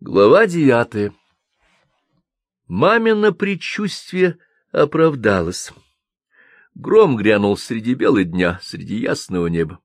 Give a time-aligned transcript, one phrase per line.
[0.00, 1.12] Глава девятая
[2.68, 4.38] Мамино предчувствие
[4.70, 5.72] оправдалось.
[6.76, 9.80] Гром грянул среди бела дня, среди ясного неба.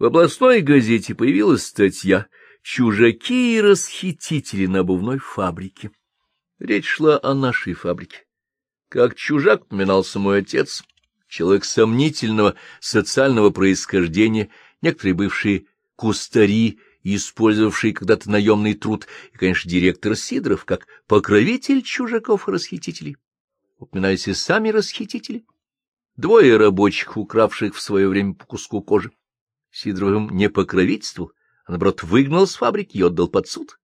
[0.00, 2.26] В областной газете появилась статья
[2.62, 5.92] «Чужаки и расхитители на обувной фабрике».
[6.58, 8.26] Речь шла о нашей фабрике.
[8.88, 10.82] Как чужак поминался мой отец,
[11.28, 14.50] человек сомнительного социального происхождения,
[14.82, 22.52] некоторые бывшие кустари, использовавший когда-то наемный труд, и, конечно, директор Сидоров, как покровитель чужаков и
[22.52, 23.16] расхитителей.
[23.78, 25.44] Упоминались и сами расхитители.
[26.16, 29.12] Двое рабочих, укравших в свое время по куску кожи.
[29.70, 31.32] Сидоров им не покровительствовал,
[31.64, 33.78] а, наоборот, выгнал с фабрики и отдал под суд.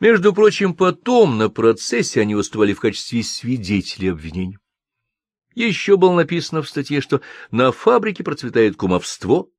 [0.00, 4.58] Между прочим, потом на процессе они выступали в качестве свидетелей обвинений.
[5.54, 9.50] Еще было написано в статье, что на фабрике процветает кумовство,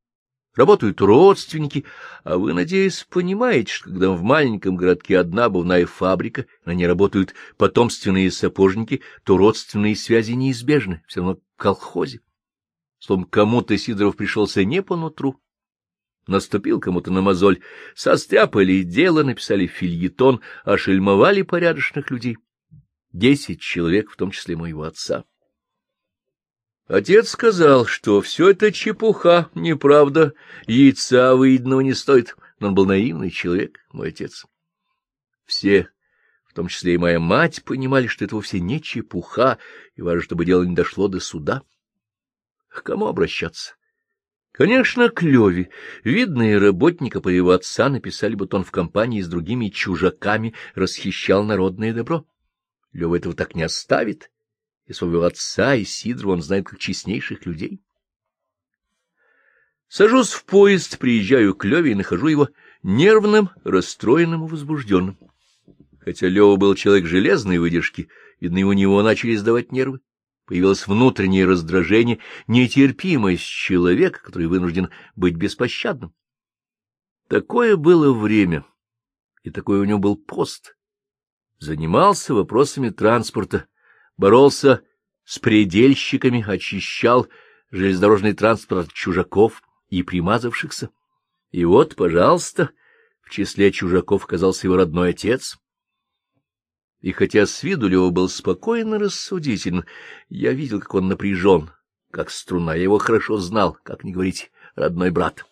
[0.59, 1.85] работают родственники,
[2.23, 7.33] а вы, надеюсь, понимаете, что когда в маленьком городке одна обувная фабрика, на ней работают
[7.57, 12.19] потомственные сапожники, то родственные связи неизбежны, все равно в колхозе.
[12.99, 15.41] Словом, кому-то Сидоров пришелся не по нутру,
[16.27, 17.61] наступил кому-то на мозоль,
[17.95, 22.37] состряпали дело, написали фильетон, ошельмовали порядочных людей.
[23.13, 25.23] Десять человек, в том числе моего отца.
[26.89, 30.33] Отец сказал, что все это чепуха, неправда,
[30.65, 34.47] яйца выеденного не стоит, но он был наивный человек, мой отец.
[35.45, 35.89] Все,
[36.47, 39.59] в том числе и моя мать, понимали, что это вовсе не чепуха,
[39.95, 41.61] и важно, чтобы дело не дошло до суда.
[42.69, 43.75] К кому обращаться?
[44.51, 45.69] Конечно, к Леве.
[46.03, 51.93] Видные работники по его отца написали, будто он в компании с другими чужаками расхищал народное
[51.93, 52.25] добро.
[52.93, 54.31] Лева этого так не оставит
[54.89, 57.79] и своего отца, и Сидорова он знает как честнейших людей.
[59.87, 62.49] Сажусь в поезд, приезжаю к Леве и нахожу его
[62.81, 65.17] нервным, расстроенным и возбужденным.
[65.99, 68.09] Хотя Лева был человек железной выдержки,
[68.39, 69.99] видно, у него начали сдавать нервы.
[70.45, 76.15] Появилось внутреннее раздражение, нетерпимость человека, который вынужден быть беспощадным.
[77.27, 78.65] Такое было время,
[79.43, 80.75] и такой у него был пост.
[81.59, 83.67] Занимался вопросами транспорта,
[84.19, 84.83] боролся
[85.23, 87.29] с предельщиками, очищал
[87.71, 90.89] железнодорожный транспорт от чужаков и примазавшихся.
[91.51, 92.71] И вот, пожалуйста,
[93.21, 95.57] в числе чужаков оказался его родной отец.
[96.99, 99.85] И хотя с виду Лева был спокоен и рассудителен,
[100.27, 101.71] я видел, как он напряжен,
[102.11, 105.45] как струна, я его хорошо знал, как не говорить, родной брат.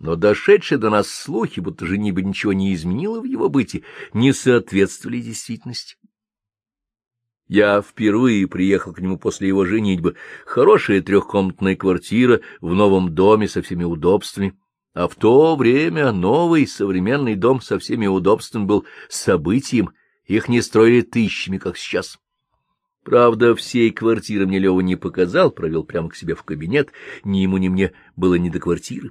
[0.00, 5.20] Но дошедшие до нас слухи, будто женитьба ничего не изменила в его быте, не соответствовали
[5.20, 5.96] действительности.
[7.54, 10.16] Я впервые приехал к нему после его женитьбы.
[10.46, 14.58] Хорошая трехкомнатная квартира в новом доме со всеми удобствами.
[14.94, 19.90] А в то время новый современный дом со всеми удобствами был событием,
[20.24, 22.18] их не строили тысячами, как сейчас.
[23.04, 26.90] Правда, всей квартиры мне Лева не показал, провел прямо к себе в кабинет,
[27.22, 29.10] ни ему, ни мне было не до квартиры.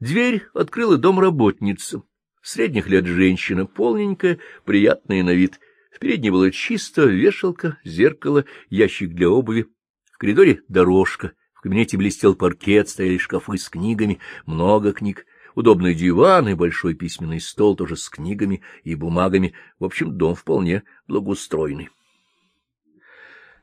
[0.00, 2.02] Дверь открыла домработница,
[2.42, 5.60] средних лет женщина, полненькая, приятная на вид—
[5.94, 9.68] в передней было чисто, вешалка, зеркало, ящик для обуви.
[10.12, 15.24] В коридоре дорожка, в кабинете блестел паркет, стояли шкафы с книгами, много книг,
[15.54, 19.54] удобный диван и большой письменный стол тоже с книгами и бумагами.
[19.78, 21.90] В общем, дом вполне благоустроенный.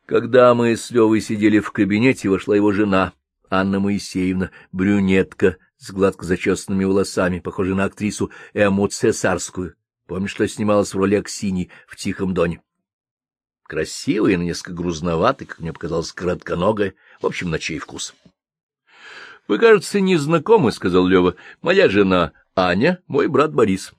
[0.05, 3.11] Когда мы с Левой сидели в кабинете, вошла его жена,
[3.49, 9.75] Анна Моисеевна, брюнетка с гладко зачесанными волосами, похожая на актрису Эму Цесарскую.
[10.11, 12.61] Помнишь, что снималась в роли Аксини в «Тихом доне»?
[13.63, 18.13] Красивая, но несколько грузноватая, как мне показалось, коротконогая, в общем, на чей вкус.—
[19.47, 20.17] Вы, кажется, не
[20.71, 23.93] сказал Лева.— Моя жена Аня, мой брат Борис.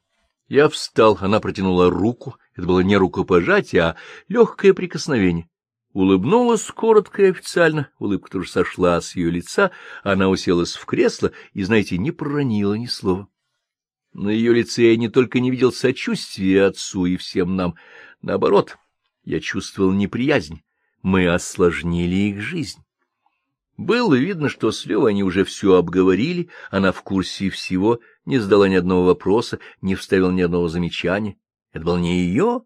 [0.48, 2.36] Я встал, она протянула руку.
[2.56, 3.96] Это было не рукопожатие, а
[4.28, 5.48] легкое прикосновение.
[5.94, 9.70] Улыбнулась коротко и официально, улыбка тоже сошла с ее лица,
[10.02, 13.28] она уселась в кресло и, знаете, не проронила ни слова.
[14.14, 17.76] На ее лице я не только не видел сочувствия отцу и всем нам,
[18.20, 18.76] наоборот,
[19.24, 20.62] я чувствовал неприязнь.
[21.02, 22.80] Мы осложнили их жизнь.
[23.78, 28.68] Было видно, что с Левой они уже все обговорили, она в курсе всего, не задала
[28.68, 31.36] ни одного вопроса, не вставила ни одного замечания.
[31.72, 32.62] Это было не ее,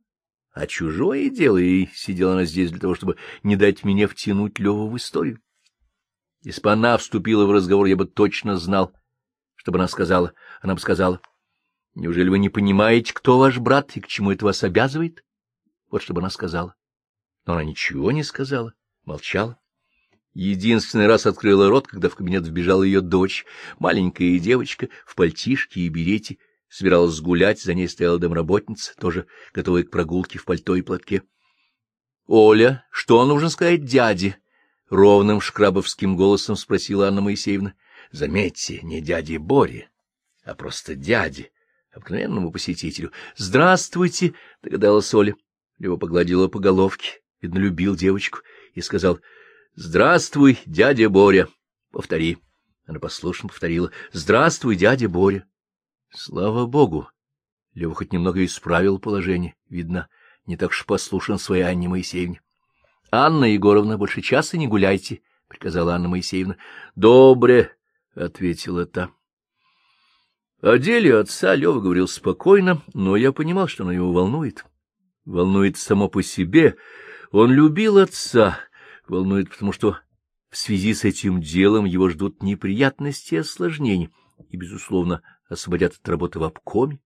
[0.53, 4.89] а чужое дело, и сидела она здесь для того, чтобы не дать мне втянуть Леву
[4.89, 5.41] в историю.
[6.43, 8.93] Если бы она вступила в разговор, я бы точно знал,
[9.55, 10.33] что бы она сказала.
[10.61, 11.21] Она бы сказала...
[11.97, 15.25] Неужели вы не понимаете, кто ваш брат и к чему это вас обязывает?
[15.91, 16.75] Вот что бы она сказала.
[17.47, 18.75] Но она ничего не сказала,
[19.07, 19.59] молчала.
[20.35, 23.47] Единственный раз открыла рот, когда в кабинет вбежала ее дочь,
[23.79, 26.37] маленькая девочка в пальтишке и берете,
[26.69, 31.23] собиралась гулять, за ней стояла домработница, тоже готовая к прогулке в пальто и платке.—
[32.27, 34.37] Оля, что нужно сказать дяде?—
[34.91, 37.73] ровным шкрабовским голосом спросила Анна Моисеевна.—
[38.11, 39.89] Заметьте, не дяде Боре,
[40.45, 41.53] а просто дяде,
[41.97, 45.35] обыкновенному посетителю.— Здравствуйте,— догадалась Оля.
[45.79, 48.41] Лева погладила по головке, видно, любил девочку,
[48.75, 49.19] и сказал,—
[49.75, 51.49] Здравствуй, дядя Боря.
[51.91, 52.39] Повтори.
[52.87, 55.47] Она послушно повторила,— Здравствуй, дядя Боря.
[56.11, 57.09] Слава богу!
[57.75, 60.09] Лева хоть немного исправил положение, видно,—
[60.47, 62.41] не так уж послушан своей Анне Моисеевне.—
[63.11, 66.57] Анна Егоровна, больше часа не гуляйте,— приказала Анна Моисеевна.—
[66.95, 67.77] Добре,—
[68.15, 69.11] ответила та.
[70.67, 74.65] О деле отца Лева говорил спокойно, но я понимал, что она его волнует.
[75.25, 76.75] Волнует само по себе.
[77.31, 78.59] Он любил отца,
[79.07, 79.99] волнует, потому что
[80.51, 84.11] в связи с этим делом его ждут неприятности и осложнения,
[84.49, 86.99] и, безусловно, освободят от работы в обкоме.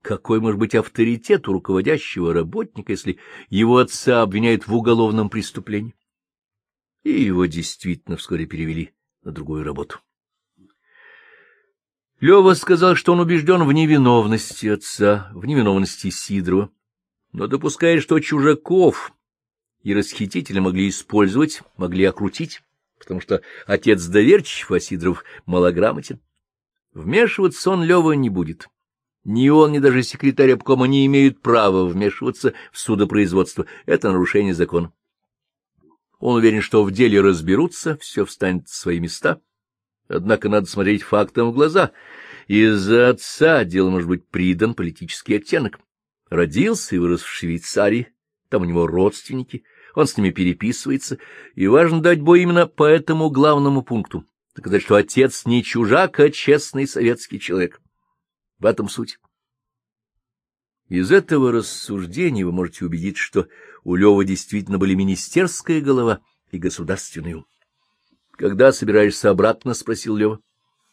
[0.00, 5.96] Какой может быть авторитет у руководящего работника, если его отца обвиняют в уголовном преступлении?
[7.02, 9.98] И его действительно вскоре перевели на другую работу.
[12.20, 16.70] Лева сказал, что он убежден в невиновности отца, в невиновности Сидорова,
[17.32, 19.12] но допускает, что чужаков
[19.82, 22.62] и расхитителя могли использовать, могли окрутить,
[22.98, 26.20] потому что отец доверчив, а Сидоров малограмотен.
[26.92, 28.68] Вмешиваться он Лева не будет.
[29.22, 33.66] Ни он, ни даже секретарь обкома не имеют права вмешиваться в судопроизводство.
[33.86, 34.92] Это нарушение закона.
[36.18, 39.40] Он уверен, что в деле разберутся, все встанет в свои места.
[40.08, 41.92] Однако надо смотреть фактам в глаза.
[42.46, 45.78] Из-за отца дело может быть придан политический оттенок.
[46.30, 48.08] Родился и вырос в Швейцарии,
[48.48, 49.64] там у него родственники,
[49.94, 51.18] он с ними переписывается,
[51.54, 54.24] и важно дать бой именно по этому главному пункту,
[54.54, 57.80] доказать, что отец не чужак, а честный советский человек.
[58.58, 59.18] В этом суть.
[60.88, 63.48] Из этого рассуждения вы можете убедиться, что
[63.84, 66.20] у Лёвы действительно были министерская голова
[66.50, 67.46] и государственный ум.—
[68.38, 70.38] Когда собираешься обратно?— спросил Лёва.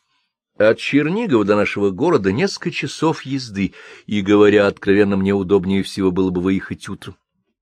[0.57, 3.73] —От Чернигова до нашего города несколько часов езды,
[4.07, 7.17] и, говоря откровенно, мне удобнее всего было бы выехать утром.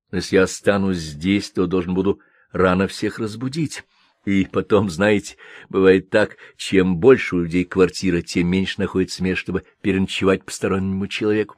[0.10, 2.22] Но если я останусь здесь, то должен буду
[2.54, 3.84] рано всех разбудить.
[4.24, 5.36] И потом, знаете,
[5.68, 11.58] бывает так, чем больше у людей квартира, тем меньше находится мест, чтобы переночевать постороннему человеку.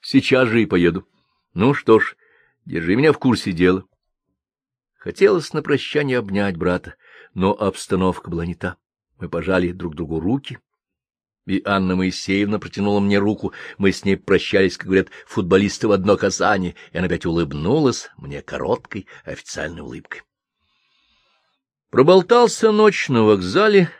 [0.00, 1.08] Сейчас же и поеду.
[1.54, 2.14] Ну что ж,
[2.64, 3.84] держи меня в курсе дела.
[5.00, 6.94] Хотелось на прощание обнять брата,
[7.34, 8.76] но обстановка была не та.
[9.18, 10.58] Мы пожали друг другу руки,
[11.46, 13.52] и Анна Моисеевна протянула мне руку.
[13.78, 18.42] Мы с ней прощались, как говорят футболисты, в одно касание, и она опять улыбнулась мне
[18.42, 20.22] короткой официальной улыбкой.
[21.90, 23.90] Проболтался ночь на вокзале,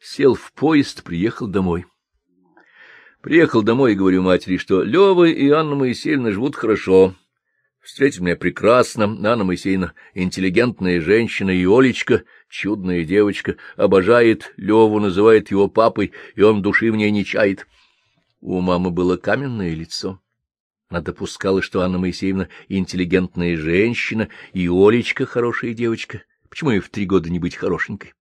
[0.00, 1.86] сел в поезд, приехал домой.
[3.22, 7.14] Приехал домой и говорю матери, что Лёва и Анна Моисеевна живут хорошо.
[7.80, 15.68] Встретил меня прекрасно, Анна Моисеевна интеллигентная женщина, и Олечка, чудная девочка, обожает Лёву, называет его
[15.68, 17.66] папой, и он души в ней не чает.
[18.40, 20.20] У мамы было каменное лицо.
[20.88, 26.22] Она допускала, что Анна Моисеевна интеллигентная женщина, и Олечка хорошая девочка.
[26.48, 28.14] Почему ей в три года не быть хорошенькой?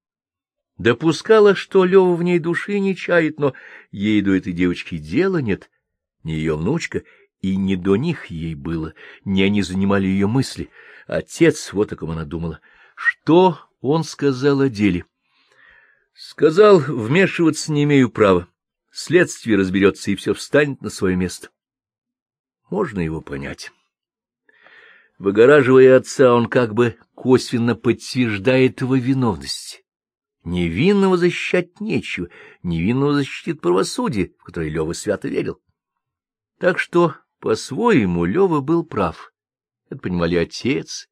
[0.77, 3.53] Допускала, что Лёва в ней души не чает, но
[3.91, 5.69] ей до этой девочки дела нет,
[6.23, 7.01] не ее внучка,
[7.41, 8.93] и не до них ей было,
[9.25, 10.69] не они занимали ее мысли.
[11.07, 12.59] Отец, вот о ком она думала.
[12.95, 15.05] Что он сказал о деле?
[16.13, 18.47] Сказал, вмешиваться не имею права.
[18.91, 21.49] Следствие разберется, и все встанет на свое место.
[22.69, 23.71] Можно его понять.
[25.17, 29.83] Выгораживая отца, он как бы косвенно подтверждает его виновность.
[30.43, 32.29] Невинного защищать нечего,
[32.63, 35.61] невинного защитит правосудие, в которое Лева свято верил.
[36.57, 39.33] Так что, по-своему, Лева был прав.
[39.89, 41.09] Это понимали отец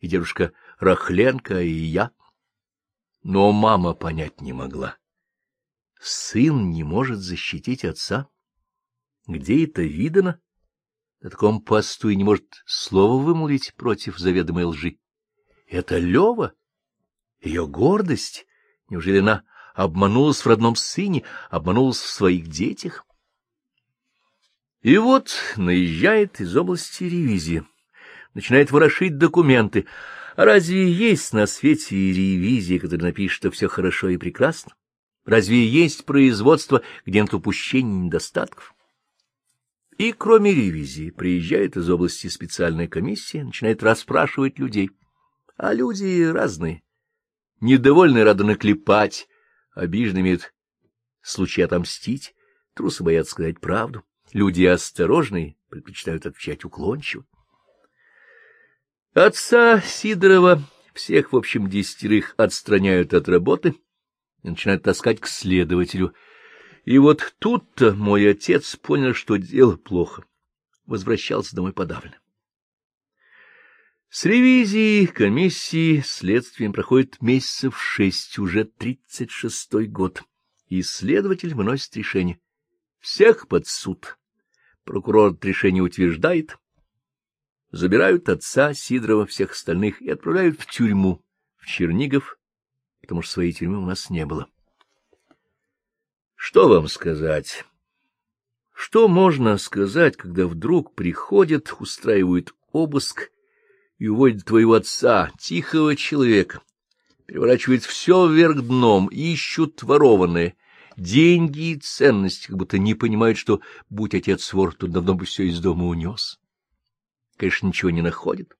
[0.00, 2.10] и дедушка Рахленко, и я.
[3.22, 4.96] Но мама понять не могла.
[6.00, 8.28] Сын не может защитить отца?
[9.26, 10.40] Где это видано?
[11.20, 14.98] На таком посту и не может слова вымолвить против заведомой лжи.
[15.66, 16.52] Это Лева?
[17.40, 18.46] Ее гордость?
[18.90, 23.06] Неужели она обманулась в родном сыне, обманулась в своих детях?
[24.82, 27.64] И вот наезжает из области ревизии,
[28.34, 29.86] начинает ворошить документы.
[30.36, 34.74] Разве есть на свете ревизия, которая напишет, что все хорошо и прекрасно?
[35.24, 38.74] Разве есть производство, где нет упущений недостатков?
[39.96, 44.90] И кроме ревизии приезжает из области специальная комиссия, начинает расспрашивать людей.
[45.56, 46.82] А люди разные.
[47.60, 49.28] Недовольные рады наклепать,
[49.72, 50.52] обиженные имеют
[51.22, 52.34] случай отомстить.
[52.74, 54.02] Трусы боятся сказать правду.
[54.32, 57.24] Люди осторожные предпочитают отвечать уклончиво.
[59.14, 60.60] Отца Сидорова,
[60.92, 63.76] всех, в общем, десятерых, отстраняют от работы
[64.42, 66.14] и начинают таскать к следователю.
[66.84, 70.24] И вот тут-то мой отец понял, что дело плохо.
[70.84, 72.16] Возвращался домой подавлен.
[74.08, 80.24] С ревизией, комиссии, следствием проходит месяцев шесть, уже тридцать шестой год,
[80.66, 82.40] и следователь выносит решение.
[82.98, 84.18] Всех под суд.
[84.82, 86.58] Прокурор решение утверждает.
[87.74, 91.24] Забирают отца Сидорова, всех остальных, и отправляют в тюрьму,
[91.56, 92.38] в Чернигов,
[93.00, 94.46] потому что своей тюрьмы у нас не было.
[96.36, 97.64] Что вам сказать?
[98.72, 103.32] Что можно сказать, когда вдруг приходят, устраивают обыск
[103.98, 106.60] и уводят твоего отца, тихого человека,
[107.26, 110.54] переворачивают все вверх дном, ищут ворованное,
[110.96, 115.48] деньги и ценности, как будто не понимают, что, будь отец вор, то давно бы все
[115.48, 116.38] из дома унес.
[117.44, 118.56] Конечно, ничего не находят.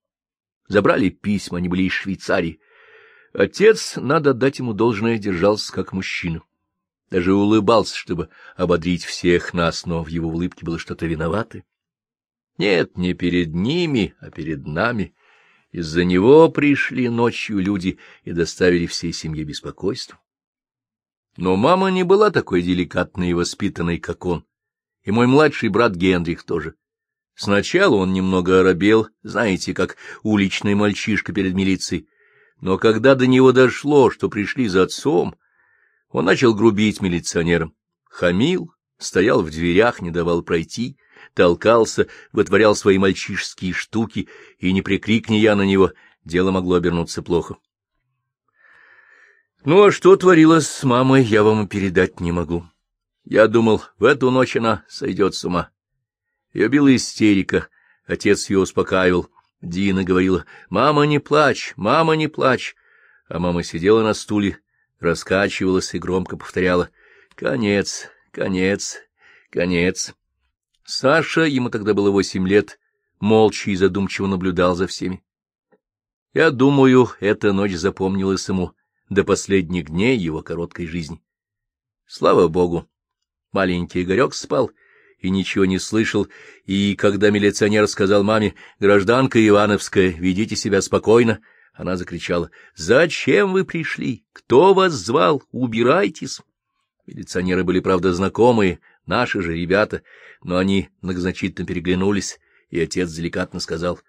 [0.69, 2.61] Забрали письма, они были из Швейцарии.
[3.33, 6.43] Отец, надо дать ему должное, держался как мужчина.
[7.09, 11.65] Даже улыбался, чтобы ободрить всех нас, но в его улыбке было что-то виноватое.
[12.59, 15.15] Нет, не перед ними, а перед нами.
[15.73, 20.21] Из-за него пришли ночью люди и доставили всей семье беспокойство.
[21.39, 24.45] Но мама не была такой деликатной и воспитанной, как он,
[25.05, 26.75] и мой младший брат Генрих тоже.
[27.35, 32.09] Сначала он немного оробел, знаете, как уличный мальчишка перед милицией,
[32.61, 35.35] но когда до него дошло, что пришли за отцом,
[36.11, 37.75] он начал грубить милиционерам,
[38.05, 40.97] хамил, стоял в дверях, не давал пройти,
[41.35, 45.93] толкался, вытворял свои мальчишеские штуки, и не прикрикни я на него,
[46.25, 47.57] дело могло обернуться плохо.
[49.65, 52.65] Ну, а что творилось с мамой, я вам передать не могу.
[53.25, 55.71] Я думал, в эту ночь она сойдет с ума.
[56.55, 57.69] Ее била истерика,
[58.07, 59.29] отец ее успокаивал.
[59.61, 62.77] Дина говорила, «Мама, не плачь, мама, не плачь».
[63.29, 64.59] А мама сидела на стуле,
[65.01, 66.91] раскачивалась и громко повторяла,
[67.35, 68.99] «Конец, конец,
[69.51, 70.15] конец».
[70.85, 72.79] Саша, ему тогда было восемь лет,
[73.19, 75.25] молча и задумчиво наблюдал за всеми.
[76.35, 78.73] Я думаю, эта ночь запомнилась ему
[79.09, 81.23] до последних дней его короткой жизни.
[82.07, 82.87] Слава богу,
[83.51, 84.71] маленький Игорек спал
[85.25, 86.29] и ничего не слышал,
[86.67, 91.41] и когда милиционер сказал маме «Гражданка Ивановская, ведите себя спокойно»,
[91.73, 94.27] она закричала «Зачем вы пришли?
[94.35, 95.43] Кто вас звал?
[95.51, 96.43] Убирайтесь!»
[97.07, 100.03] Милиционеры были, правда, знакомые, наши же ребята,
[100.43, 102.39] но они многозначительно переглянулись,
[102.69, 104.01] и отец деликатно сказал,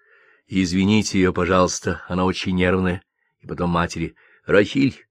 [0.46, 3.02] «Извините ее, пожалуйста, она очень нервная».
[3.40, 5.06] И потом матери, «Рахиль,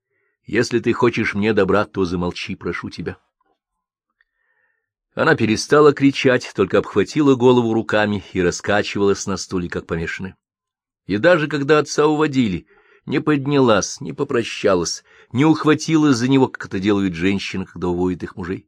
[0.46, 3.18] если ты хочешь мне добра, то замолчи, прошу тебя».
[5.16, 10.36] Она перестала кричать, только обхватила голову руками и раскачивалась на стуле, как помешанная.
[11.06, 12.68] И даже когда отца уводили,
[13.06, 18.36] не поднялась, не попрощалась, не ухватилась за него, как это делают женщины, когда уводят их
[18.36, 18.68] мужей.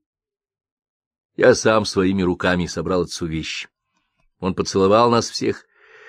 [1.36, 3.68] Я сам своими руками собрал отцу вещи.
[4.40, 5.66] Он поцеловал нас всех,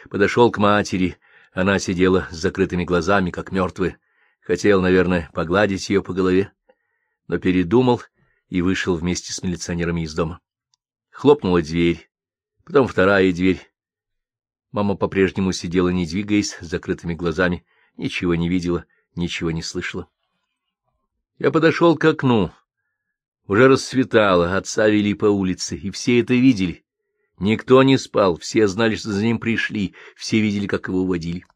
[0.09, 1.17] подошел к матери.
[1.53, 3.99] Она сидела с закрытыми глазами, как мертвая.
[4.41, 6.53] Хотел, наверное, погладить ее по голове,
[7.27, 8.03] но передумал
[8.49, 10.41] и вышел вместе с милиционерами из дома.
[11.11, 12.11] Хлопнула дверь,
[12.65, 13.61] потом вторая дверь.
[14.73, 17.65] Мама по-прежнему сидела, не двигаясь, с закрытыми глазами,
[17.97, 20.09] ничего не видела, ничего не слышала.
[21.39, 22.51] Я подошел к окну.
[23.47, 26.85] Уже расцветало, отца вели по улице, и все это видели.
[27.39, 31.47] Никто не спал, все знали, что за ним пришли, все видели, как его уводили.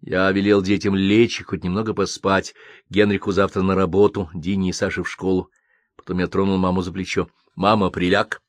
[0.00, 2.54] Я велел детям лечь и хоть немного поспать,
[2.88, 5.50] Генрику завтра на работу, Дине и Саше в школу.
[6.08, 7.28] Потом я тронул маму за плечо.
[7.54, 8.40] «Мама, приляг!»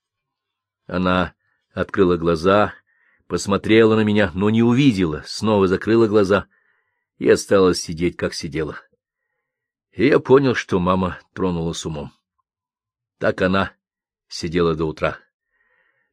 [0.87, 1.33] Она
[1.73, 2.73] открыла глаза,
[3.27, 6.47] посмотрела на меня, но не увидела, снова закрыла глаза
[7.17, 8.77] и осталась сидеть, как сидела.
[9.91, 12.13] И я понял, что мама тронула с умом.
[13.17, 13.73] Так она
[14.29, 15.17] сидела до утра.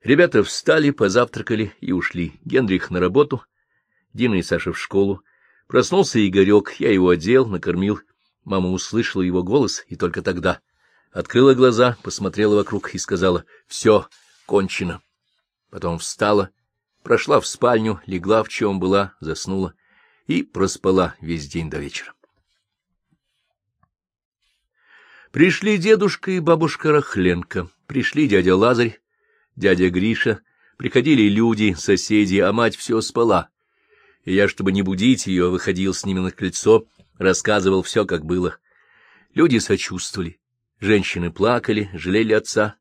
[0.03, 2.41] Ребята встали, позавтракали и ушли.
[2.45, 3.45] Генрих на работу,
[4.13, 5.23] Дина и Саша в школу.
[5.69, 8.01] Проснулся Игорек, я его одел, накормил.
[8.43, 10.61] Мама услышала его голос, и только тогда
[11.17, 14.07] открыла глаза, посмотрела вокруг и сказала «Все,
[14.45, 15.01] кончено».
[15.71, 16.51] Потом встала,
[17.03, 19.73] прошла в спальню, легла в чем была, заснула
[20.27, 22.13] и проспала весь день до вечера.
[25.33, 29.01] Пришли дедушка и бабушка Рахленко, пришли дядя Лазарь,
[29.57, 30.43] дядя Гриша,
[30.77, 33.49] приходили люди, соседи, а мать все спала.
[34.25, 36.85] И я, чтобы не будить ее, выходил с ними на крыльцо,
[37.17, 38.59] рассказывал все, как было.
[39.33, 40.39] Люди сочувствовали,
[40.81, 42.77] Женщины плакали, жалели отца.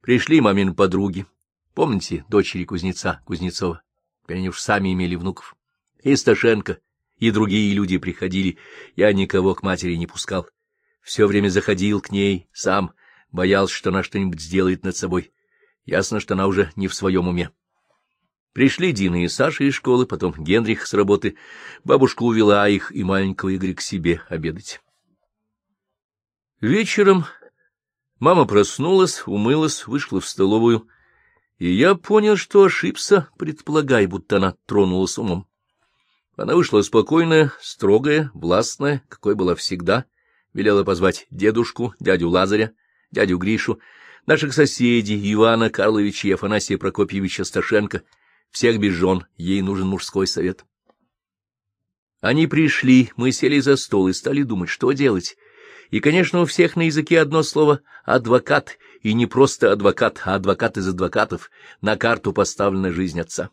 [0.00, 1.26] Пришли мамин подруги.
[1.74, 3.82] Помните, дочери кузнеца Кузнецова?
[4.22, 5.56] Теперь они уж сами имели внуков.
[6.02, 6.78] И Сташенко,
[7.18, 8.58] и другие люди приходили.
[8.94, 10.48] Я никого к матери не пускал.
[11.02, 12.92] Все время заходил к ней сам,
[13.32, 15.32] боялся, что она что-нибудь сделает над собой.
[15.84, 17.50] Ясно, что она уже не в своем уме.
[18.52, 21.36] Пришли Дина и Саша из школы, потом Генрих с работы.
[21.84, 24.81] Бабушка увела их и маленького Игоря к себе обедать.
[26.62, 27.24] Вечером
[28.20, 30.86] мама проснулась, умылась, вышла в столовую,
[31.58, 35.48] и я понял, что ошибся, предполагая, будто она тронулась умом.
[36.36, 40.04] Она вышла спокойная, строгая, властная, какой была всегда,
[40.54, 42.70] велела позвать дедушку, дядю Лазаря,
[43.10, 43.80] дядю Гришу,
[44.26, 48.04] наших соседей Ивана Карловича и Афанасия Прокопьевича Сташенко,
[48.52, 50.64] всех без жен, ей нужен мужской совет.
[52.20, 55.36] Они пришли, мы сели за стол и стали думать, что делать.
[55.92, 60.78] И, конечно, у всех на языке одно слово «адвокат», и не просто адвокат, а адвокат
[60.78, 61.50] из адвокатов,
[61.82, 63.50] на карту поставлена жизнь отца.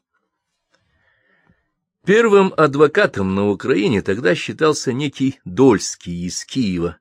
[2.05, 6.97] Первым адвокатом на Украине тогда считался некий Дольский из Киева.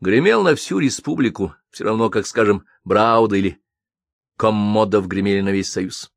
[0.00, 3.60] Гремел на всю республику, все равно, как, скажем, Брауда или
[4.38, 6.10] Коммодов гремели на весь Союз.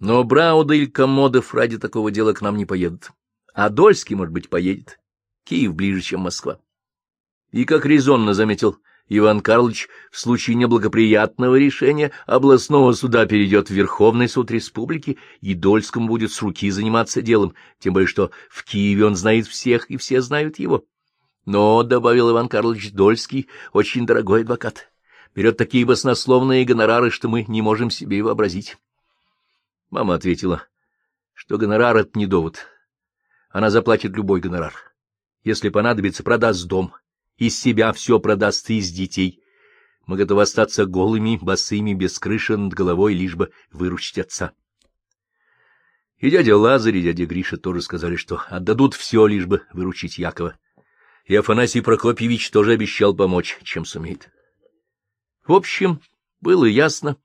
[0.00, 3.12] Но Брауда или Коммодов ради такого дела к нам не поедут.
[3.54, 4.98] А Дольский, может быть, поедет.
[5.44, 6.58] Киев ближе, чем Москва.
[7.56, 8.76] И, как резонно заметил
[9.08, 16.06] Иван Карлович, в случае неблагоприятного решения областного суда перейдет в Верховный суд республики, и Дольскому
[16.06, 20.20] будет с руки заниматься делом, тем более что в Киеве он знает всех, и все
[20.20, 20.84] знают его.
[21.46, 24.92] Но,— добавил Иван Карлович Дольский,— очень дорогой адвокат.
[25.34, 28.76] Берет такие баснословные гонорары, что мы не можем себе вообразить.
[29.88, 30.64] Мама ответила,
[31.32, 32.66] что гонорар— это не довод.
[33.48, 34.74] Она заплатит любой гонорар.
[35.42, 36.92] Если понадобится, продаст дом.
[37.36, 39.42] Из себя все продаст из детей.
[40.06, 44.52] Мы готовы остаться голыми, босыми, без крыши над головой, лишь бы выручить отца.
[46.18, 50.56] И дядя Лазарь, и дядя Гриша тоже сказали, что отдадут все, лишь бы выручить Якова.
[51.26, 54.30] И Афанасий Прокопьевич тоже обещал помочь, чем сумеет.
[55.46, 56.00] В общем,
[56.40, 57.16] было ясно,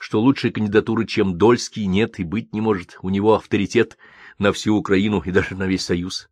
[0.00, 2.98] что лучшей кандидатуры, чем Дольский, нет и быть не может.
[3.02, 3.98] У него авторитет
[4.38, 6.28] на всю Украину и даже на весь Союз.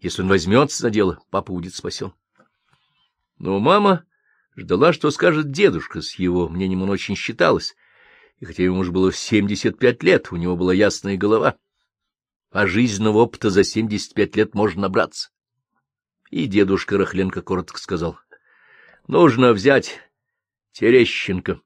[0.00, 2.14] Если он возьмется за дело, папа будет спасен.
[3.40, 4.04] Но мама
[4.54, 7.74] ждала, что скажет дедушка, с его мнением он очень считалось.
[8.38, 11.56] И хотя ему уже было семьдесят пять лет, у него была ясная голова.
[12.50, 15.30] А жизненного опыта за семьдесят пять лет можно набраться.
[16.30, 18.18] И дедушка Рахленко коротко сказал.—
[19.08, 19.98] Нужно взять
[20.72, 21.60] Терещенко.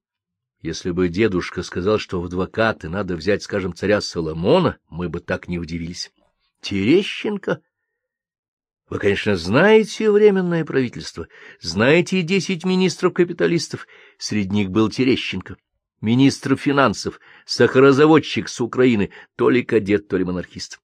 [0.60, 5.48] Если бы дедушка сказал, что в адвокаты надо взять, скажем, царя Соломона, мы бы так
[5.48, 6.12] не удивились.
[6.60, 7.62] Терещенко?
[8.94, 11.26] Вы, конечно, знаете Временное правительство,
[11.60, 15.56] знаете десять министров-капиталистов, среди них был Терещенко,
[16.00, 20.78] министр финансов, сахарозаводчик с Украины, то ли кадет, то ли монархист.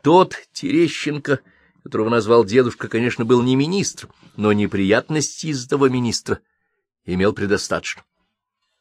[0.00, 1.40] Тот Терещенко,
[1.82, 6.38] которого назвал дедушка, конечно, был не министр, но неприятности из того министра
[7.04, 8.04] имел предостаточно.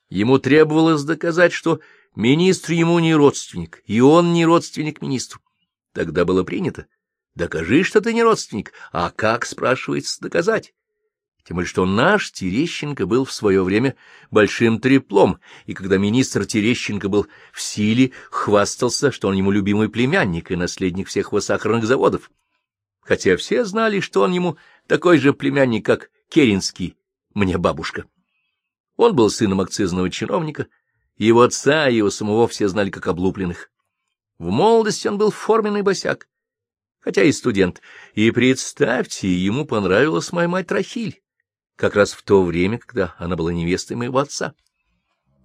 [0.10, 1.80] Ему требовалось доказать, что
[2.16, 5.42] министр ему не родственник, и он не родственник министру.
[5.92, 6.86] Тогда было принято.
[7.36, 8.72] Докажи, что ты не родственник.
[8.92, 10.74] А как, спрашивается, доказать?
[11.44, 13.96] Тем более, что наш Терещенко был в свое время
[14.32, 20.50] большим треплом, и когда министр Терещенко был в силе, хвастался, что он ему любимый племянник
[20.50, 22.32] и наследник всех его сахарных заводов.
[23.02, 26.96] Хотя все знали, что он ему такой же племянник, как Керенский,
[27.36, 28.06] мне бабушка.
[28.96, 30.68] Он был сыном акцизного чиновника,
[31.18, 33.70] его отца и его самого все знали как облупленных.
[34.40, 36.28] В молодости он был форменный босяк,
[37.06, 37.82] хотя и студент.
[38.16, 41.22] И представьте, ему понравилась моя мать Рахиль,
[41.76, 44.56] как раз в то время, когда она была невестой моего отца.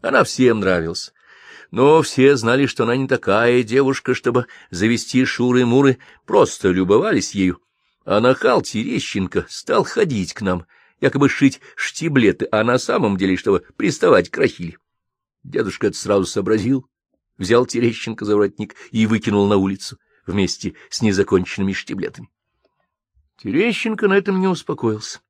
[0.01, 1.13] Она всем нравилась.
[1.71, 7.61] Но все знали, что она не такая девушка, чтобы завести шуры-муры, просто любовались ею.
[8.07, 10.65] А нахал Терещенко стал ходить к нам—
[11.01, 14.79] якобы шить штиблеты, а на самом деле, чтобы приставать к Рахиле.
[15.45, 16.87] Дедушка это сразу сообразил,
[17.37, 22.31] взял Терещенко за воротник и выкинул на улицу вместе с незаконченными штиблетами.
[23.43, 25.21] Терещенко на этом не успокоился.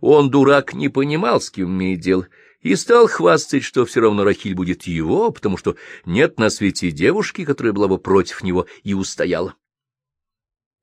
[0.00, 2.28] Он, дурак, не понимал, с кем имеет дело,
[2.60, 7.44] и стал хвастать, что все равно Рахиль будет его, потому что нет на свете девушки,
[7.44, 9.54] которая была бы против него и устояла.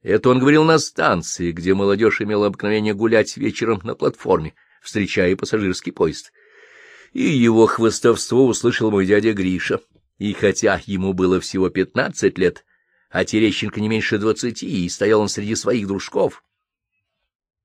[0.04, 5.92] Это он говорил на станции, где молодежь имела обыкновение гулять вечером на платформе, встречая пассажирский
[5.92, 6.32] поезд.
[7.14, 9.80] И его хвостовство услышал мой дядя Гриша.
[10.18, 12.66] И хотя ему было всего пятнадцать лет,
[13.12, 16.44] а Терещенко не меньше двадцати, и стоял он среди своих дружков.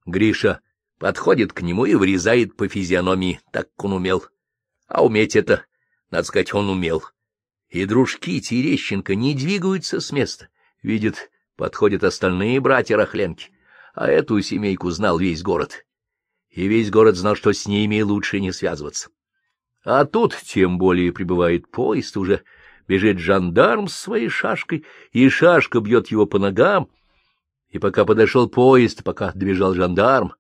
[0.05, 0.61] Гриша
[0.99, 4.27] подходит к нему и врезает по физиономии, так он умел.
[4.89, 5.65] А уметь это,
[6.11, 7.05] надо сказать, он умел.
[7.69, 10.49] И дружки Терещенко не двигаются с места.
[10.83, 13.51] Видят, подходят остальные братья Рахленки,
[13.95, 15.87] а эту семейку знал весь город.
[16.51, 19.11] И весь город знал, что с ними лучше не связываться.
[19.85, 22.43] А тут тем более прибывает поезд, уже
[22.89, 26.89] бежит жандарм с своей шашкой, и шашка бьет его по ногам.
[27.69, 30.35] И пока подошел поезд, пока добежал жандарм,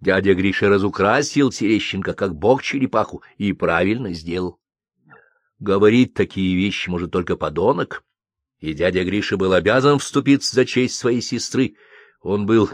[0.00, 4.58] дядя Гриша разукрасил Терещенко, как бог черепаху, и правильно сделал.
[5.58, 8.02] Говорить такие вещи может только подонок,
[8.58, 11.76] и дядя Гриша был обязан вступиться за честь своей сестры.
[12.20, 12.70] Он был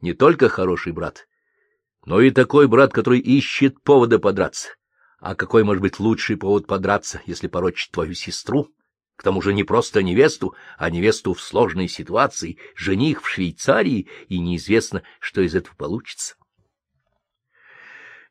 [0.00, 1.26] не только хороший брат,
[2.04, 4.68] но и такой брат, который ищет повода подраться.
[5.22, 8.74] А какой может быть лучший повод подраться, если порочить твою сестру?
[9.14, 14.40] К тому же не просто невесту, а невесту в сложной ситуации, жених в Швейцарии, и
[14.40, 16.34] неизвестно, что из этого получится.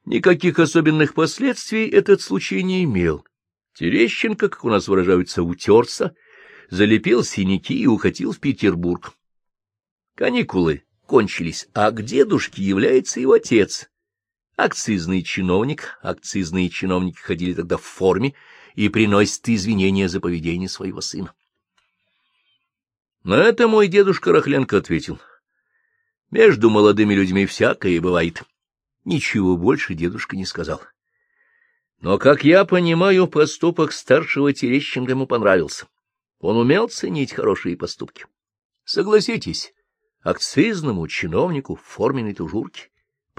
[0.03, 3.25] Никаких особенных последствий этот случай не имел.
[3.73, 6.13] Терещенко, как у нас выражаются, утерся,
[6.69, 9.13] залепил синяки и укатил в Петербург.
[10.15, 13.90] Каникулы кончились, а к дедушке является его отец.
[14.63, 18.35] Акцизный чиновник, акцизные чиновники ходили тогда в форме
[18.75, 21.33] и приносят извинения за поведение своего сына.
[23.23, 25.19] На это мой дедушка Рахленко ответил.
[26.29, 28.43] Между молодыми людьми всякое бывает.
[29.03, 30.79] Ничего больше дедушка не сказал.
[31.99, 35.87] Но, как я понимаю, поступок старшего Терещенко ему понравился.
[36.37, 38.27] Он умел ценить хорошие поступки.
[38.83, 39.73] Согласитесь,
[40.21, 42.90] акцизному чиновнику в форменной тужурке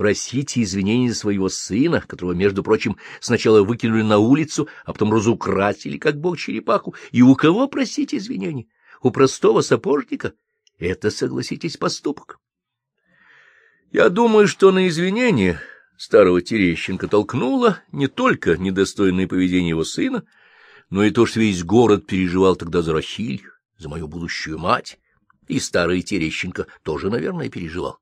[0.03, 5.97] просите извинений за своего сына, которого, между прочим, сначала выкинули на улицу, а потом разукрасили,
[5.97, 6.97] как бог черепаху.
[7.13, 8.69] И у кого просить извинений?
[9.01, 10.33] У простого сапожника?
[10.77, 12.41] Это, согласитесь, поступок.
[13.93, 15.61] Я думаю, что на извинения
[15.97, 20.25] старого Терещенко толкнуло не только недостойное поведение его сына,
[20.91, 23.45] но и то, что весь город переживал тогда за Рахиль,
[23.79, 24.99] за мою будущую мать,
[25.47, 28.01] и старый Терещенко тоже, наверное, переживал.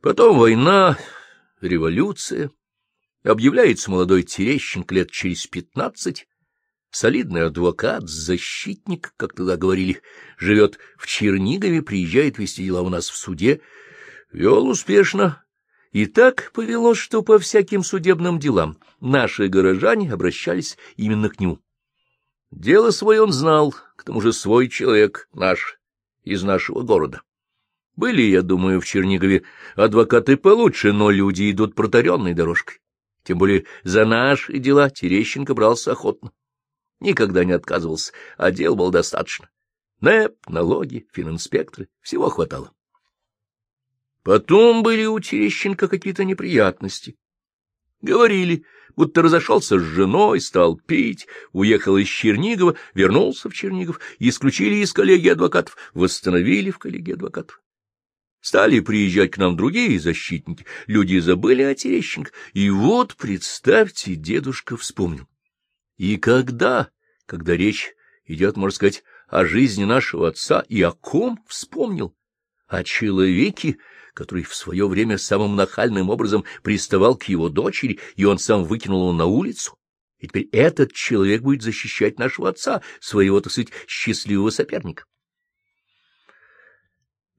[0.00, 0.98] Потом война,
[1.60, 2.50] революция,
[3.22, 6.26] объявляется молодой Терещенко лет через пятнадцать,
[6.90, 10.00] солидный адвокат, защитник, как тогда говорили,
[10.38, 13.60] живет в Чернигове, приезжает вести дела у нас в суде,
[14.32, 15.44] вел успешно
[15.92, 21.60] и так повелось, что по всяким судебным делам наши горожане обращались именно к нему.
[22.50, 25.78] Дело свое он знал, к тому же свой человек наш,
[26.24, 27.20] из нашего города.
[28.00, 29.42] Были, я думаю, в Чернигове
[29.76, 32.78] адвокаты получше, но люди идут протаренной дорожкой.
[33.24, 36.32] Тем более за наши дела Терещенко брался охотно.
[37.00, 39.50] Никогда не отказывался, а дел было достаточно.
[40.00, 42.72] НЭП, налоги, фининспекторы— всего хватало.
[44.22, 47.18] Потом были у Терещенко какие-то неприятности.
[48.00, 48.64] Говорили,
[48.96, 55.28] будто разошелся с женой, стал пить, уехал из Чернигова, вернулся в Чернигов, исключили из коллегии
[55.28, 57.60] адвокатов, восстановили в коллегии адвокатов.
[58.40, 65.28] Стали приезжать к нам другие защитники, люди забыли о Терещенко, и вот, представьте, дедушка вспомнил.
[65.98, 66.90] И когда,
[67.26, 67.92] когда речь
[68.24, 72.16] идет, можно сказать, о жизни нашего отца, и о ком вспомнил?
[72.66, 73.76] О человеке,
[74.14, 79.02] который в свое время самым нахальным образом приставал к его дочери, и он сам выкинул
[79.02, 79.76] его на улицу.
[80.18, 85.04] И теперь этот человек будет защищать нашего отца, своего, так сказать, счастливого соперника.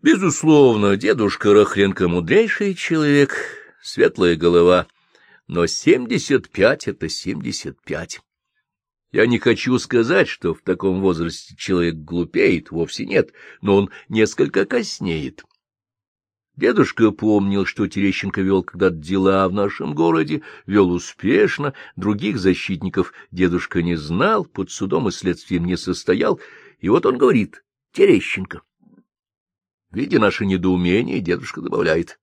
[0.01, 3.35] Безусловно, дедушка Рахленко мудрейший человек,
[3.83, 4.87] светлая голова,
[5.47, 8.19] но семьдесят пять— это семьдесят пять.
[9.11, 14.65] Я не хочу сказать, что в таком возрасте человек глупеет, вовсе нет, но он несколько
[14.65, 15.43] коснеет.
[16.55, 23.83] Дедушка помнил, что Терещенко вел когда-то дела в нашем городе, вел успешно, других защитников дедушка
[23.83, 26.39] не знал, под судом и следствием не состоял,
[26.79, 28.61] и вот он говорит «Терещенко».
[29.91, 32.19] Видя наше недоумение, дедушка добавляет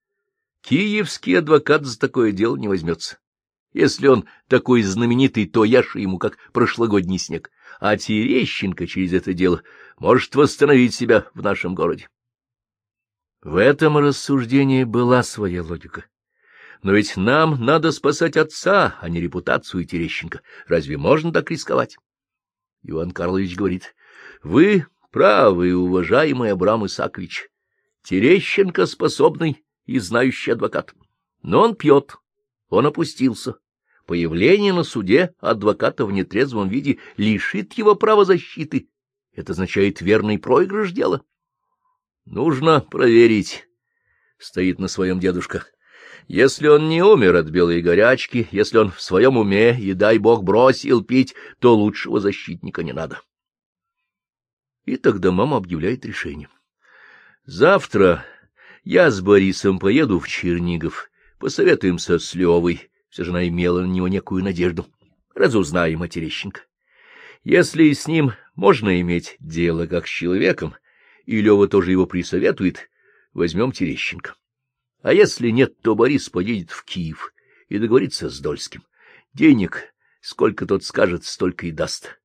[0.63, 3.19] «Киевский адвокат за такое дело не возьмется.
[3.75, 9.63] Если он такой знаменитый, то яша ему, как прошлогодний снег, а Терещенко через это дело
[9.99, 12.09] может восстановить себя в нашем городе».
[13.43, 16.07] В этом рассуждении была своя логика.
[16.83, 20.43] Но ведь нам надо спасать отца, а не репутацию Терещенко.
[20.67, 21.99] Разве можно так рисковать?
[22.83, 23.95] Иван Карлович говорит,—
[24.43, 27.49] Вы правы, уважаемый Абрам Исакович.
[28.09, 30.95] Терещенко способный и знающий адвокат.
[31.43, 32.17] Но он пьет,
[32.71, 33.57] он опустился.
[34.07, 38.89] Появление на суде адвоката в нетрезвом виде лишит его права защиты.
[39.35, 41.21] Это означает верный проигрыш дела.
[42.25, 43.69] Нужно проверить,
[44.39, 45.67] стоит на своем дедушка.
[46.29, 50.45] Если он не умер от белой горячки, если он в своем уме и, дай бог,
[50.45, 53.21] бросил пить, то лучшего защитника не надо.
[54.87, 56.49] И тогда мама объявляет решение.
[57.49, 58.27] Завтра
[58.85, 64.07] я с Борисом поеду в Чернигов, посоветуемся с Левой, все же она имела на него
[64.07, 64.87] некую надежду.
[65.35, 66.61] Разузнаем о Терещенко.
[67.45, 70.75] Если с ним можно иметь дело как с человеком,
[71.25, 72.91] и Лева тоже его присоветует,
[73.33, 74.35] возьмем Терещенко.
[75.01, 77.33] А если нет, то Борис поедет в Киев
[77.71, 78.83] и договорится с Дольским.
[79.33, 82.21] Денег, сколько тот скажет, столько и даст.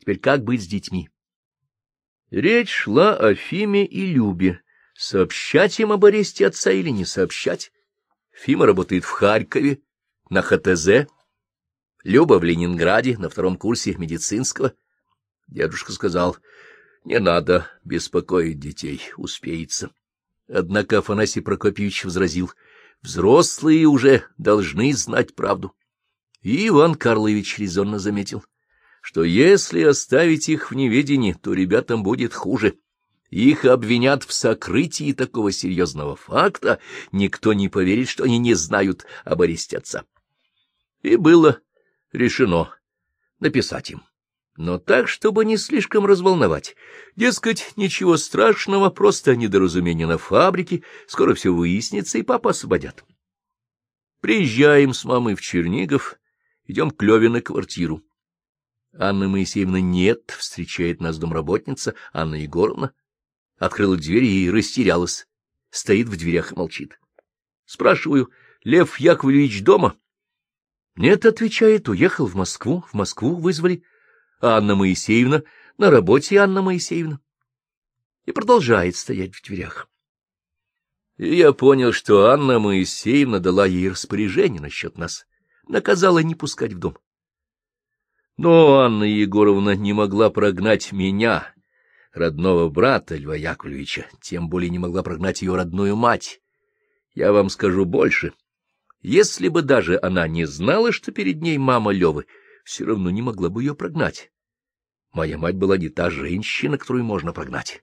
[0.00, 1.10] Теперь как быть с детьми?
[2.30, 4.60] Речь шла о Фиме и Любе.
[4.94, 7.72] Сообщать им об аресте отца или не сообщать?
[8.32, 9.80] Фима работает в Харькове,
[10.28, 11.06] на ХТЗ,
[12.04, 14.74] Люба в Ленинграде, на втором курсе медицинского.
[15.46, 16.36] Дедушка сказал,
[17.04, 19.90] не надо беспокоить детей, успеется.
[20.48, 22.52] Однако Афанасий Прокопьевич возразил,
[23.02, 25.74] взрослые уже должны знать правду.
[26.42, 28.44] И Иван Карлович резонно заметил,
[29.08, 32.74] что если оставить их в неведении, то ребятам будет хуже.
[33.30, 36.78] Их обвинят в сокрытии такого серьезного факта,
[37.10, 40.04] никто не поверит, что они не знают об аресте отца.
[41.00, 41.58] И было
[42.12, 42.68] решено
[43.40, 44.02] написать им.
[44.58, 46.76] Но так, чтобы не слишком разволновать.
[47.16, 53.06] Дескать, ничего страшного, просто недоразумение на фабрике, скоро все выяснится, и папа освободят.
[54.20, 56.18] Приезжаем с мамой в Чернигов,
[56.66, 58.02] идем к Леве на квартиру.
[58.92, 62.92] Анна Моисеевна нет, встречает нас домработница Анна Егоровна.
[63.58, 65.26] Открыла дверь и растерялась.
[65.70, 66.98] Стоит в дверях и молчит.
[67.64, 68.30] Спрашиваю,
[68.64, 69.96] Лев Яковлевич дома?
[70.96, 73.82] Нет, отвечает, уехал в Москву, в Москву вызвали.
[74.40, 75.42] А Анна Моисеевна,
[75.76, 77.20] на работе Анна Моисеевна.
[78.24, 79.88] И продолжает стоять в дверях.
[81.18, 85.26] И я понял, что Анна Моисеевна дала ей распоряжение насчет нас,
[85.66, 86.96] наказала не пускать в дом.
[88.38, 91.52] Но Анна Егоровна не могла прогнать меня,
[92.12, 96.40] родного брата Льва Яковлевича, тем более не могла прогнать ее родную мать.
[97.14, 98.32] Я вам скажу больше.
[99.02, 102.26] Если бы даже она не знала, что перед ней мама Левы,
[102.62, 104.30] все равно не могла бы ее прогнать.
[105.12, 107.82] Моя мать была не та женщина, которую можно прогнать.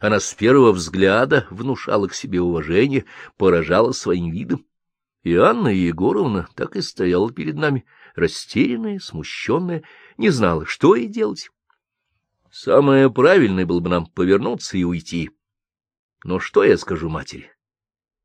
[0.00, 3.04] Она с первого взгляда внушала к себе уважение,
[3.36, 4.64] поражала своим видом.
[5.24, 9.82] И Анна Егоровна так и стояла перед нами, растерянная, смущенная,
[10.16, 11.50] не знала, что ей делать.
[12.50, 15.30] Самое правильное было бы нам повернуться и уйти.
[16.22, 17.50] Но что я скажу матери?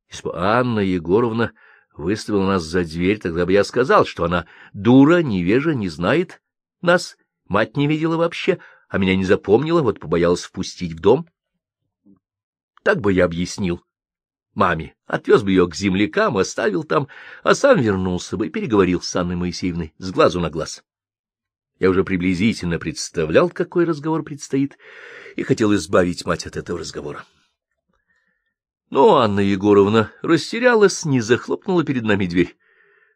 [0.09, 1.51] Если бы Анна Егоровна
[1.93, 6.41] выставила нас за дверь, тогда бы я сказал, что она дура, невежа, не знает
[6.81, 11.27] нас, мать не видела вообще, а меня не запомнила, вот побоялась впустить в дом.
[12.83, 13.83] Так бы я объяснил
[14.53, 17.07] маме, отвез бы ее к землякам, оставил там,
[17.43, 20.83] а сам вернулся бы и переговорил с Анной Моисеевной с глазу на глаз.
[21.79, 24.77] Я уже приблизительно представлял, какой разговор предстоит,
[25.35, 27.25] и хотел избавить мать от этого разговора.
[28.89, 32.57] Но Анна Егоровна растерялась, не захлопнула перед нами дверь.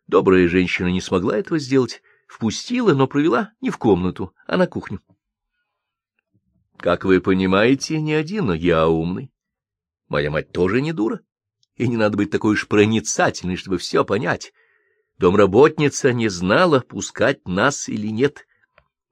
[0.07, 5.01] Добрая женщина не смогла этого сделать, впустила, но провела не в комнату, а на кухню.
[6.77, 9.32] Как вы понимаете, не один я умный.
[10.07, 11.21] Моя мать тоже не дура,
[11.75, 14.53] и не надо быть такой уж проницательной, чтобы все понять.
[15.17, 18.45] Домработница не знала, пускать нас или нет.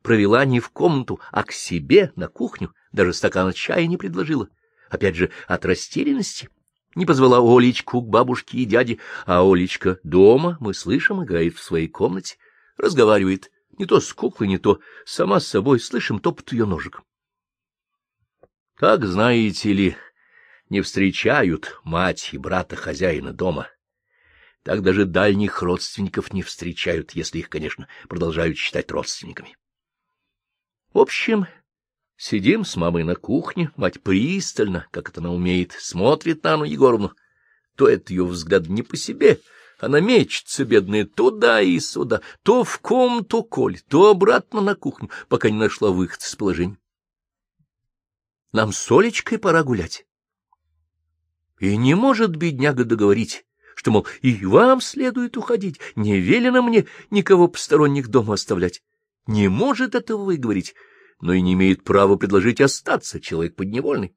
[0.01, 4.49] Провела не в комнату, а к себе на кухню, даже стакана чая не предложила
[4.91, 6.49] опять же, от растерянности.
[6.93, 11.87] Не позвала Олечку к бабушке и дяде, а Олечка дома, мы слышим, играет в своей
[11.87, 12.35] комнате,
[12.77, 13.49] разговаривает
[13.79, 17.01] не то с куклой, не то сама с собой, слышим топот ее ножек.
[18.77, 19.95] Так, знаете ли,
[20.71, 23.69] не встречают мать и брата хозяина дома.
[24.63, 29.55] Так даже дальних родственников не встречают, если их, конечно, продолжают считать родственниками.
[30.93, 31.45] В общем,
[32.23, 37.13] Сидим с мамой на кухне, мать пристально, как это она умеет, смотрит на Анну Егоровну.
[37.75, 39.41] То это ее взгляд не по себе,
[39.79, 45.49] она мечется, бедная, туда и сюда, то в комнату Коль, то обратно на кухню, пока
[45.49, 46.77] не нашла выход из положения.
[48.51, 50.05] Нам с Олечкой пора гулять.
[51.61, 53.45] И не может бедняга договорить,
[53.75, 58.83] что, мол, и вам следует уходить, не велено мне никого посторонних дома оставлять.
[59.27, 60.75] Не может этого выговорить
[61.21, 64.15] но и не имеет права предложить остаться, человек подневольный.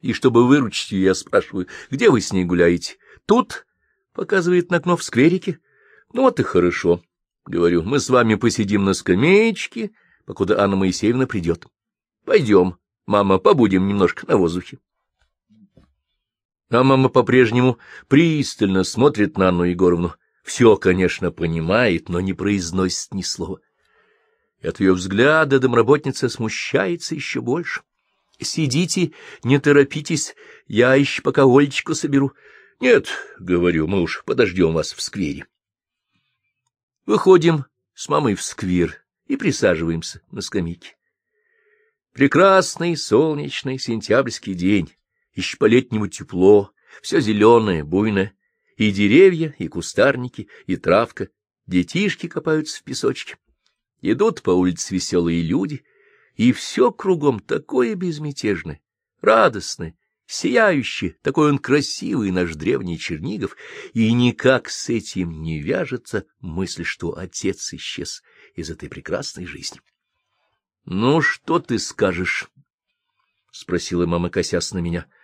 [0.00, 2.96] И чтобы выручить ее, я спрашиваю, где вы с ней гуляете?
[3.26, 3.66] Тут,—
[4.14, 5.60] показывает на окно в скверике.
[6.12, 7.02] Ну вот и хорошо,—
[7.46, 9.90] говорю,— мы с вами посидим на скамеечке,
[10.24, 11.66] покуда Анна Моисеевна придет.
[12.24, 14.78] Пойдем, мама, побудем немножко на воздухе.
[16.70, 20.14] А мама по-прежнему пристально смотрит на Анну Егоровну.
[20.44, 23.60] Все, конечно, понимает, но не произносит ни слова.
[24.60, 27.82] И от ее взгляда домработница смущается еще больше.—
[28.40, 30.34] Сидите, не торопитесь,
[30.66, 32.32] я еще пока Олечку соберу.—
[32.80, 35.46] Нет,— говорю,— мы уж подождем вас в сквере.
[37.04, 40.96] Выходим с мамой в сквер и присаживаемся на скамейке.
[42.12, 44.94] Прекрасный солнечный сентябрьский день,
[45.34, 48.34] еще по-летнему тепло, все зеленое, буйное,
[48.76, 51.28] и деревья, и кустарники, и травка,
[51.66, 53.36] детишки копаются в песочке.
[54.00, 55.84] Идут по улице веселые люди,
[56.34, 58.80] и все кругом такое безмятежное,
[59.20, 63.56] радостное, сияющее, такой он красивый, наш древний Чернигов,
[63.92, 68.22] и никак с этим не вяжется мысль, что отец исчез
[68.54, 69.80] из этой прекрасной жизни.—
[70.86, 72.48] Ну, что ты скажешь?—
[73.52, 75.06] спросила мама, косясь на меня.—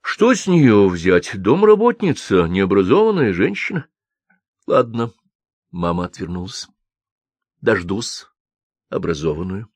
[0.00, 1.30] Что с нее взять?
[1.40, 3.86] Домработница, необразованная женщина.—
[4.66, 5.12] Ладно,—
[5.70, 6.68] мама отвернулась.—
[7.60, 8.26] Дождусь
[8.88, 9.68] образованную.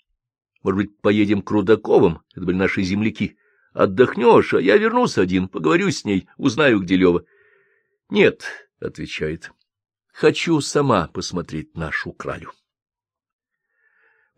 [0.62, 3.36] Может быть, поедем к Рудаковым, это были наши земляки.
[3.72, 7.24] Отдохнешь, а я вернусь один, поговорю с ней, узнаю, где Лева.—
[8.10, 8.44] Нет,—
[8.80, 9.50] отвечает,—
[10.12, 12.52] хочу сама посмотреть нашу кралю.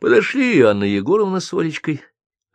[0.00, 2.02] Подошли Анна Егоровна с Олечкой.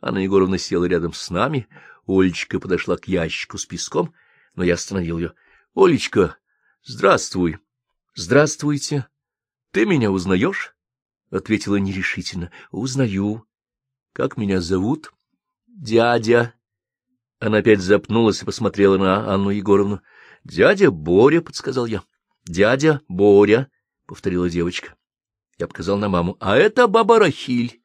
[0.02, 1.68] Анна Егоровна села рядом с нами.
[2.10, 4.16] Олечка подошла к ящику с песком,
[4.56, 5.34] но я остановил ее.—
[5.76, 6.38] Олечка,
[6.84, 7.60] здравствуй.—
[8.16, 9.08] Здравствуйте.—
[9.72, 10.76] Ты меня узнаешь?—
[11.30, 13.46] ответила нерешительно.— Узнаю.—
[14.14, 15.14] Как меня зовут?—
[15.68, 16.56] Дядя.
[17.38, 20.02] Она опять запнулась и посмотрела на Анну Егоровну.—
[20.44, 22.02] Дядя Боря,— подсказал я.—
[22.46, 23.70] Дядя Боря,—
[24.08, 24.96] повторила девочка.
[25.60, 27.84] Я показал на маму.— А это баба Рахиль.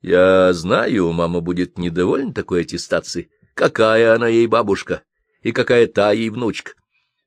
[0.00, 3.30] Я знаю, мама будет недовольна такой аттестацией.
[3.54, 5.02] Какая она ей бабушка
[5.42, 6.72] и какая та ей внучка.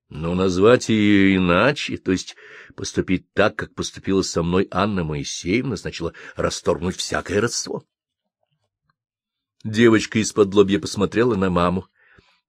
[0.10, 2.36] Но назвать ее иначе, то есть
[2.76, 7.84] поступить так, как поступила со мной Анна Моисеевна, значило расторгнуть всякое родство.
[9.64, 11.88] Девочка из-под лобья посмотрела на маму.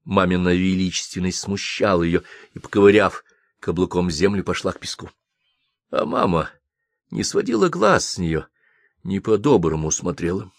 [0.04, 3.24] Мамина величественность смущала ее, и, поковыряв
[3.58, 5.10] каблуком землю, пошла к песку.
[5.90, 6.50] А мама
[7.10, 8.46] не сводила глаз с нее,
[9.02, 10.52] не по-доброму смотрела.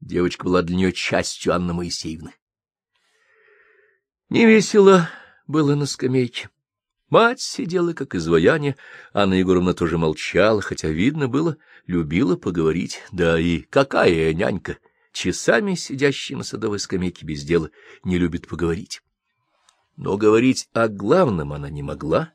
[0.00, 2.34] Девочка была для нее частью Анны Моисеевны.
[4.28, 5.10] Не весело
[5.46, 6.48] было на скамейке.
[7.10, 8.76] Мать сидела, как изваяние,
[9.12, 13.02] Анна Егоровна тоже молчала, хотя, видно было, любила поговорить.
[13.10, 14.78] Да и какая нянька,
[15.12, 17.70] часами сидящая на садовой скамейке без дела,
[18.04, 19.02] не любит поговорить.
[19.96, 22.32] Но говорить о главном она не могла,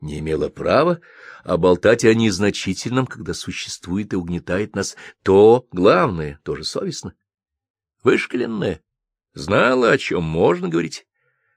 [0.00, 1.00] не имела права,
[1.44, 7.14] а болтать о незначительном, когда существует и угнетает нас, то главное, тоже совестно.
[8.02, 8.80] Вышкаленная,
[9.34, 11.06] знала, о чем можно говорить,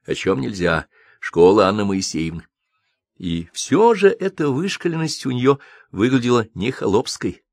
[0.05, 0.87] о чем нельзя,
[1.19, 2.45] школа Анны Моисеевны.
[3.17, 5.59] И все же эта вышкаленность у нее
[5.91, 7.43] выглядела не холопской,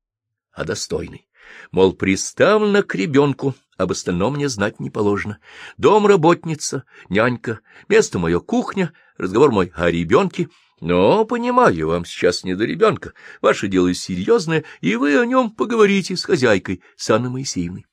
[0.51, 1.27] а достойной.
[1.71, 5.39] Мол, приставлена к ребенку, об остальном мне знать не положено.
[5.77, 10.49] Дом работница, нянька, место мое кухня, разговор мой о ребенке—
[10.81, 13.13] но, понимаю, вам сейчас не до ребенка.
[13.39, 17.85] Ваше дело серьезное, и вы о нем поговорите с хозяйкой, с Анной Моисеевной.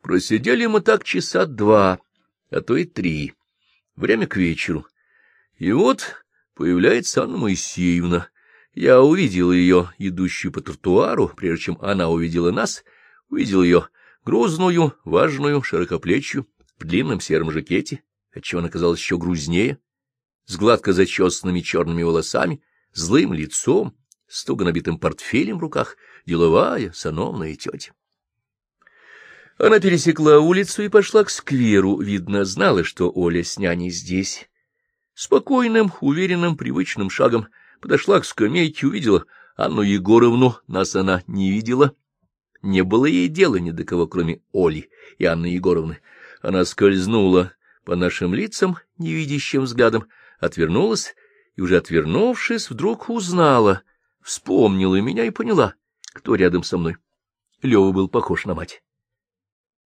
[0.00, 2.00] Просидели мы так часа два,
[2.50, 3.34] а то и три.
[3.96, 4.86] Время к вечеру.
[5.58, 8.28] И вот появляется Анна Моисеевна.
[8.72, 12.82] Я увидел ее, идущую по тротуару, прежде чем она увидела нас,
[13.28, 13.88] увидел ее
[14.24, 16.46] грузную, важную, широкоплечью,
[16.78, 18.02] в длинном сером жакете,
[18.32, 19.78] отчего она казалась еще грузнее,
[20.48, 23.94] с гладко зачесанными черными волосами, злым лицом,
[24.26, 27.92] с туго набитым портфелем в руках, деловая, сановная тетя.
[29.58, 34.48] Она пересекла улицу и пошла к скверу, видно, знала, что Оля с няней здесь.
[35.14, 37.48] Спокойным, уверенным, привычным шагом
[37.80, 41.94] подошла к скамейке, увидела Анну Егоровну, нас она не видела.
[42.62, 45.98] Не было ей дела ни до кого, кроме Оли и Анны Егоровны.
[46.40, 47.52] Она скользнула
[47.84, 50.06] по нашим лицам невидящим взглядом,
[50.38, 51.14] отвернулась
[51.56, 53.82] и, уже отвернувшись, вдруг узнала,
[54.20, 55.74] вспомнила меня и поняла,
[56.12, 56.96] кто рядом со мной.
[57.62, 58.82] Лева был похож на мать.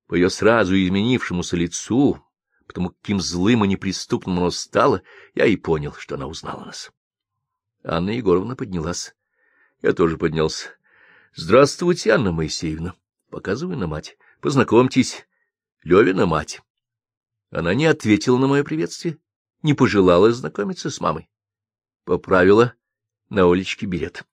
[0.07, 2.22] По ее сразу изменившемуся лицу,
[2.66, 5.03] потому каким злым и неприступным оно стало,
[5.34, 6.92] я и понял, что она узнала нас.
[7.82, 9.14] Анна Егоровна поднялась.
[9.80, 10.68] Я тоже поднялся.—
[11.34, 12.94] Здравствуйте, Анна Моисеевна.
[13.30, 14.18] Показываю на мать.
[14.40, 15.26] Познакомьтесь,
[15.82, 16.61] Левина мать.
[17.50, 19.18] Она не ответила на мое приветствие,
[19.63, 21.29] не пожелала знакомиться с мамой.
[22.05, 22.75] Поправила
[23.29, 24.25] на Олечке билет.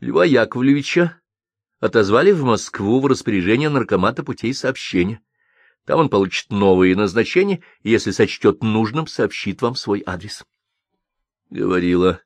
[0.00, 1.20] Льва Яковлевича
[1.80, 5.20] отозвали в Москву в распоряжение наркомата путей сообщения.
[5.84, 10.44] Там он получит новые назначения, и, если сочтет нужным, сообщит вам свой адрес.
[11.50, 12.20] Говорила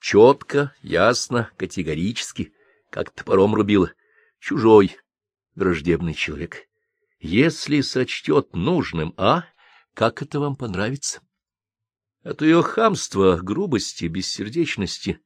[0.00, 2.54] четко, ясно, категорически,
[2.90, 3.92] как топором рубила.
[4.40, 4.96] Чужой,
[5.54, 6.66] враждебный человек.
[7.20, 9.44] Если сочтет нужным, а
[9.92, 11.20] как это вам понравится?
[12.28, 15.20] От ее хамства, грубости, бессердечности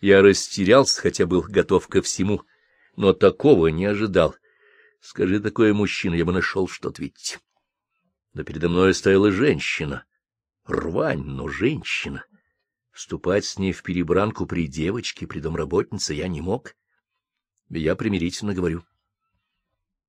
[0.00, 2.42] я растерялся, хотя был готов ко всему,
[2.96, 4.34] но такого не ожидал—
[5.00, 7.38] Скажи такое мужчина, я бы нашел, что ответить.
[8.34, 10.04] Но передо мной стояла женщина.
[10.64, 12.24] Рвань, но женщина.
[12.90, 16.74] Вступать с ней в перебранку при девочке, при домработнице я не мог.
[17.70, 18.84] Я примирительно говорю.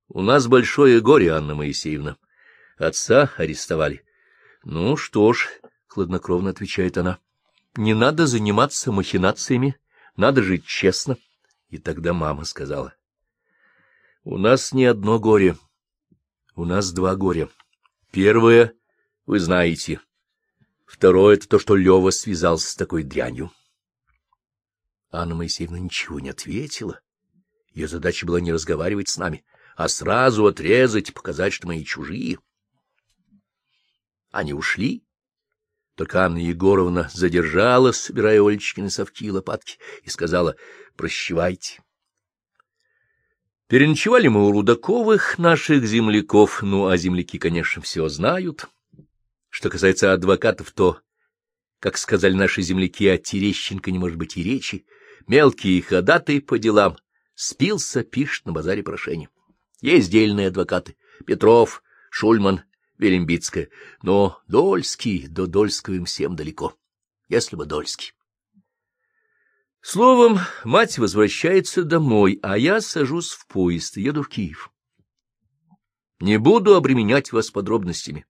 [0.07, 2.18] У нас большое горе, Анна Моисеевна.
[2.78, 4.03] Отца арестовали.
[4.64, 5.47] Ну что ж,—
[5.89, 7.19] хладнокровно отвечает она,—
[7.75, 9.77] не надо заниматься махинациями,
[10.15, 11.17] надо жить честно.
[11.69, 12.95] И тогда мама сказала.
[14.23, 15.57] У нас не одно горе.
[16.55, 17.49] У нас два горя.
[18.11, 18.73] Первое—
[19.25, 20.01] вы знаете.
[20.85, 23.51] Второе— это то, что Лева связался с такой дрянью.
[25.11, 26.99] Анна Моисеевна ничего не ответила.
[27.73, 32.39] Ее задача была не разговаривать с нами, а сразу отрезать, показать, что мы и чужие.
[34.31, 35.03] Они ушли.
[36.00, 40.56] Только Анна Егоровна задержалась, собирая Олечкины совки и лопатки, и сказала
[40.95, 41.84] «Прощевайте».
[43.68, 48.70] Переночевали мы у Рудаковых, наших земляков, ну, а земляки, конечно, все знают.
[49.50, 51.02] Что касается адвокатов, то,
[51.82, 54.86] как сказали наши земляки, о Терещенко не может быть и речи.
[55.28, 56.95] Мелкие ходатай по делам.
[57.36, 59.28] Спился, пишет на базаре прошение.
[59.82, 60.95] Есть дельные адвокаты.
[61.28, 62.62] Петров, Шульман,
[63.00, 63.70] Велимбицкая.
[64.04, 66.76] Но Дольский, до Дольского им всем далеко.
[67.28, 68.14] Если бы Дольский.
[69.82, 74.70] Словом, мать возвращается домой, а я сажусь в поезд и еду в Киев.
[76.20, 78.28] Не буду обременять вас подробностями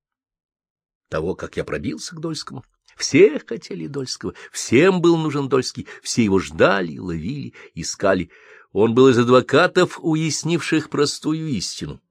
[1.09, 2.63] того, как я пробился к Дольскому.
[2.95, 8.29] Все хотели Дольского, всем был нужен Дольский, все его ждали, ловили, искали.
[8.71, 12.01] Он был из адвокатов, уяснивших простую истину.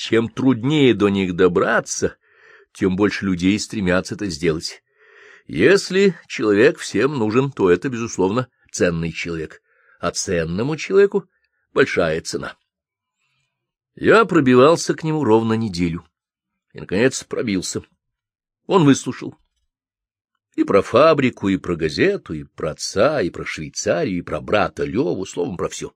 [0.00, 2.16] Чем труднее до них добраться,
[2.72, 4.82] тем больше людей стремятся это сделать.
[5.46, 9.60] Если человек всем нужен, то это, безусловно, ценный человек,
[9.98, 11.28] а ценному человеку
[11.74, 12.56] большая цена.
[13.94, 16.06] Я пробивался к нему ровно неделю
[16.72, 17.82] и, наконец, пробился.
[18.64, 19.36] Он выслушал.
[20.56, 24.84] И про фабрику, и про газету, и про отца, и про Швейцарию, и про брата
[24.84, 25.92] Леву, словом, про все.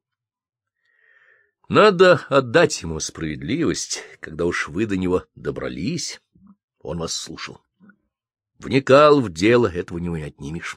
[1.69, 6.21] Надо отдать ему справедливость, когда уж вы до него добрались,
[6.81, 7.61] он вас слушал.
[8.59, 10.77] Вникал в дело, этого не отнимешь.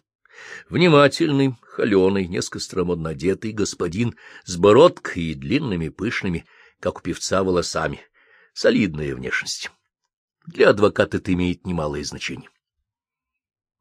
[0.69, 4.15] Внимательный, холеный, несколько старомодно одетый господин
[4.45, 6.45] с бородкой и длинными пышными,
[6.79, 8.01] как у певца, волосами.
[8.53, 9.71] Солидная внешность.
[10.45, 12.49] Для адвоката это имеет немалое значение.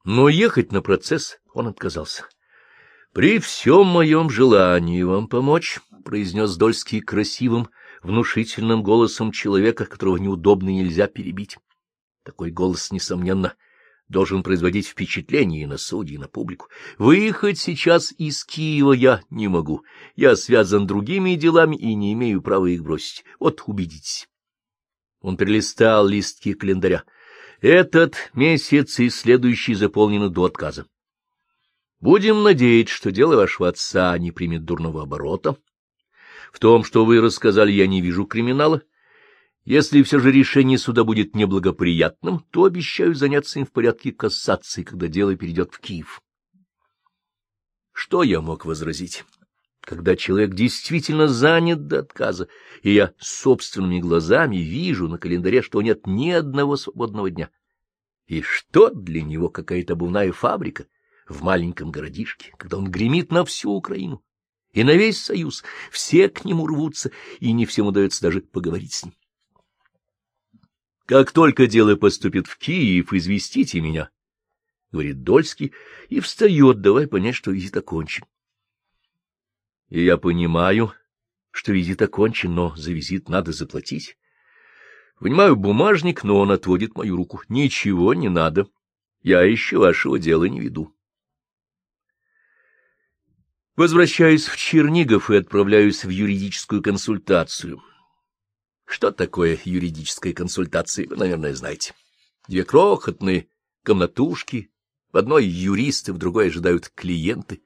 [0.05, 2.25] Но ехать на процесс он отказался.—
[3.13, 7.69] При всем моем желании вам помочь,— произнес Дольский красивым,
[8.03, 11.59] внушительным голосом человека, которого неудобно и нельзя перебить.
[12.25, 13.55] Такой голос, несомненно,—
[14.09, 16.69] должен производить впечатление и на судьи, и на публику.
[16.99, 19.85] Выехать сейчас из Киева я не могу.
[20.15, 23.25] Я связан другими делами и не имею права их бросить.
[23.41, 24.29] Вот убедитесь.
[25.21, 27.05] Он перелистал листки календаря.
[27.61, 30.87] Этот месяц и следующий заполнены до отказа.
[31.99, 35.57] Будем надеяться, что дело вашего отца не примет дурного оборота.
[36.53, 38.83] В том, что вы рассказали, я не вижу криминала.
[39.65, 45.09] Если все же решение суда будет неблагоприятным, то обещаю заняться им в порядке кассации, когда
[45.09, 46.23] дело перейдет в Киев.
[47.93, 49.25] Что я мог возразить?
[49.81, 52.49] Когда человек действительно занят до отказа,
[52.83, 57.51] и я собственными глазами вижу на календаре, что нет ни одного свободного дня.
[58.27, 60.87] И что для него какая-то обувная фабрика
[61.29, 64.23] в маленьком городишке, когда он гремит на всю Украину
[64.77, 67.11] и на весь Союз, все к нему рвутся,
[67.41, 69.15] и не всем удается даже поговорить с ним.
[71.07, 74.11] Как только дело поступит в Киев, известите меня,—
[74.93, 75.73] говорит Дольский,
[76.11, 78.27] и встает, давай понять, что визит окончен.
[79.89, 80.93] И я понимаю,
[81.53, 84.19] что визит окончен, но за визит надо заплатить.
[85.19, 87.41] Вынимаю бумажник, но он отводит мою руку.
[87.49, 88.67] Ничего не надо.
[89.23, 90.95] Я еще вашего дела не веду.
[93.77, 97.83] Возвращаюсь в Чернигов и отправляюсь в юридическую консультацию.
[98.87, 101.95] Что такое юридическая консультация, вы, наверное, знаете.
[102.49, 103.49] Две крохотные
[103.85, 104.71] комнатушки,
[105.13, 107.63] в одной юристы, в другой ожидают клиенты.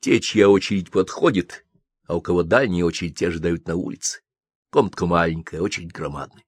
[0.00, 1.64] Те, чья очередь подходит,
[2.06, 4.22] а у кого дальняя очередь, те ожидают на улице.
[4.70, 6.44] Комнатка маленькая, очень громадная.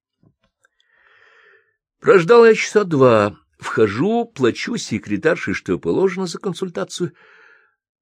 [2.00, 3.36] Прождал я часа два.
[3.58, 7.12] Вхожу, плачу секретарше, что положено за консультацию.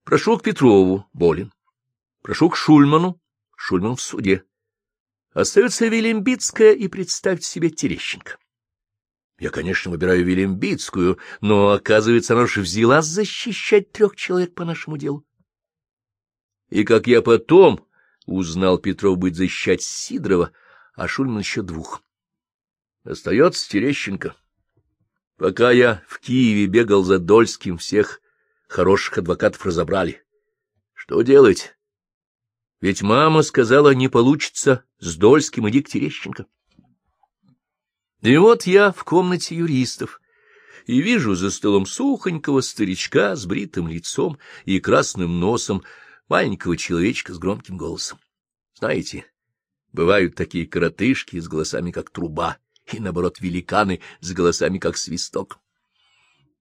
[0.08, 1.52] Прошу к Петрову, болен.
[2.22, 3.20] Прошу к Шульману,
[3.58, 4.42] Шульман в суде.
[5.34, 8.38] Остается Велимбицкая и представьте себе Терещенко.
[9.38, 15.26] Я, конечно, выбираю Велимбицкую, но, оказывается, она же взялась защищать трех человек по нашему делу.
[16.70, 17.86] И как я потом
[18.24, 20.52] узнал, Петров будет защищать Сидорова,
[20.94, 22.02] а Шульман еще двух.
[23.04, 24.34] Остается Терещенко.
[25.36, 28.22] Пока я в Киеве бегал за Дольским, всех
[28.68, 30.22] хороших адвокатов разобрали.
[30.94, 31.74] Что делать?
[32.80, 36.46] Ведь мама сказала, не получится с Дольским, иди к Терещенко.
[38.20, 40.20] И вот я в комнате юристов
[40.86, 45.82] и вижу за столом сухонького старичка с бритым лицом и красным носом,
[46.28, 48.18] маленького человечка с громким голосом.
[48.74, 49.26] Знаете,
[49.92, 52.58] бывают такие коротышки с голосами, как труба,
[52.92, 55.58] и, наоборот, великаны с голосами, как свисток.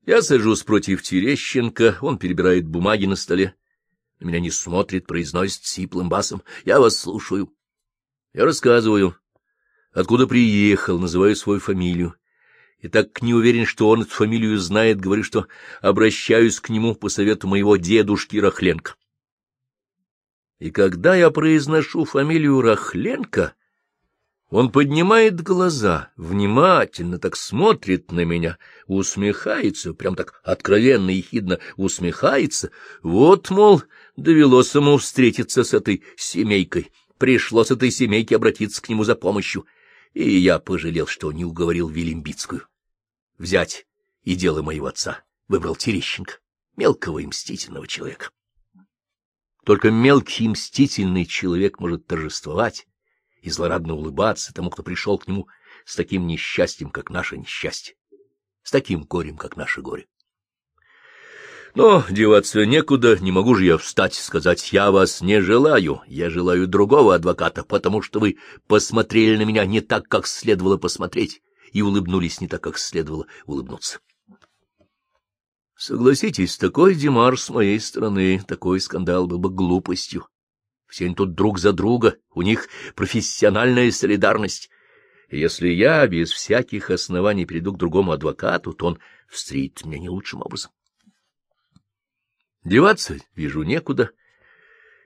[0.08, 3.56] Я сажусь против Терещенко, он перебирает бумаги на столе,
[4.22, 6.44] на меня не смотрит, произносит сиплым басом.
[6.64, 7.54] Я вас слушаю.
[8.32, 9.18] Я рассказываю,
[9.92, 12.16] откуда приехал, называю свою фамилию.
[12.80, 15.48] И так не уверен, что он эту фамилию знает, говорю, что
[15.82, 18.96] обращаюсь к нему по совету моего дедушки Рахленко.
[20.60, 23.56] И когда я произношу фамилию Рахленко,
[24.50, 32.72] он поднимает глаза, внимательно так смотрит на меня, усмехается, прям так откровенно и хидно усмехается.
[33.04, 33.84] Вот, мол,
[34.16, 39.66] довелось ему встретиться с этой семейкой, пришлось этой семейке обратиться к нему за помощью,
[40.14, 42.66] и я пожалел, что не уговорил Велимбицкую.
[43.38, 43.86] Взять
[44.24, 46.40] и дело моего отца выбрал Терещенко,
[46.78, 48.30] мелкого и мстительного человека.
[49.66, 52.88] Только мелкий и мстительный человек может торжествовать,
[53.42, 55.48] и злорадно улыбаться тому, кто пришел к нему
[55.86, 57.96] с таким несчастьем, как наше несчастье,
[58.64, 60.08] с таким горем, как наше горе.
[61.76, 66.30] Но деваться некуда, не могу же я встать и сказать, я вас не желаю, я
[66.30, 71.82] желаю другого адвоката, потому что вы посмотрели на меня не так, как следовало посмотреть, и
[71.82, 74.00] улыбнулись не так, как следовало улыбнуться.
[75.76, 80.28] Согласитесь, такой демар с моей стороны, такой скандал был бы глупостью.
[80.88, 84.70] Все они тут друг за друга, у них профессиональная солидарность.
[85.30, 90.42] Если я без всяких оснований приду к другому адвокату, то он встретит меня не лучшим
[90.42, 90.72] образом.
[92.64, 94.12] Деваться вижу некуда,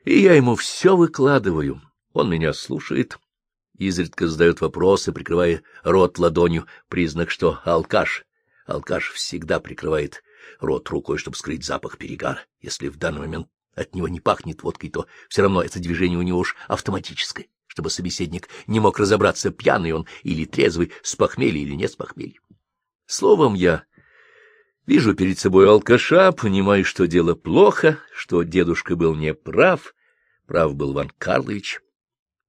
[0.06, 1.82] и я ему все выкладываю.
[2.14, 3.18] Он меня слушает,
[3.78, 8.26] изредка задает вопросы, прикрывая рот ладонью, признак, что алкаш.
[8.68, 10.24] Алкаш всегда прикрывает
[10.60, 14.90] рот рукой, чтобы скрыть запах перегара, если в данный момент от него не пахнет водкой,
[14.90, 19.94] то все равно это движение у него уж автоматическое, чтобы собеседник не мог разобраться, пьяный
[19.94, 22.40] он или трезвый, с похмелья или не с похмелья.
[23.06, 23.86] Словом, я
[24.86, 29.94] вижу перед собой алкаша, понимаю, что дело плохо, что дедушка был неправ,
[30.48, 31.82] прав был Иван Карлович.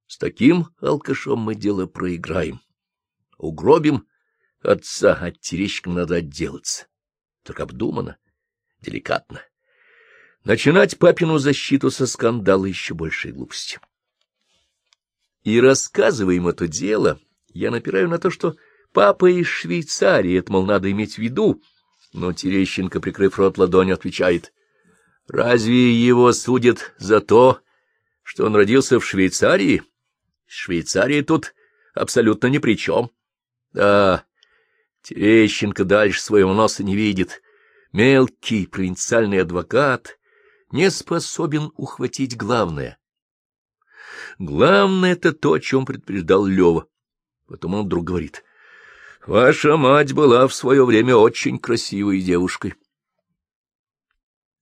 [0.07, 2.61] С таким алкашом мы дело проиграем.
[3.37, 4.07] Угробим
[4.61, 6.87] отца, от терещикам надо отделаться.
[7.43, 8.17] Только обдуманно,
[8.79, 9.41] деликатно.
[10.43, 13.79] Начинать папину защиту со скандала еще большей глупости.
[15.43, 17.19] И рассказывая им это дело,
[17.53, 18.55] я напираю на то, что
[18.91, 21.61] папа из Швейцарии, это, мол, надо иметь в виду,
[22.11, 24.53] но Терещенко, прикрыв рот ладонью, отвечает,
[25.27, 27.61] «Разве его судят за то,
[28.21, 29.81] что он родился в Швейцарии?
[30.45, 31.55] Швейцария тут
[31.93, 33.11] абсолютно ни при чем».
[33.71, 34.25] Да,
[35.03, 37.41] Терещенко дальше своего носа не видит.
[37.93, 40.19] Мелкий провинциальный адвокат—
[40.73, 42.97] не способен ухватить главное.
[44.39, 46.87] Главное— это то, о чем предупреждал Лева.
[47.47, 48.43] Потом он вдруг говорит,—
[49.25, 52.73] Ваша мать была в свое время очень красивой девушкой.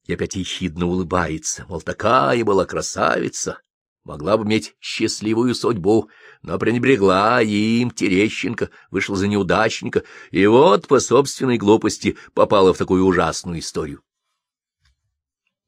[0.05, 3.59] И опять ехидно улыбается, мол, такая была красавица,
[4.03, 6.09] могла бы иметь счастливую судьбу,
[6.43, 13.05] но пренебрегла им, Терещенко, вышла за неудачника, и вот по собственной глупости попала в такую
[13.05, 14.03] ужасную историю.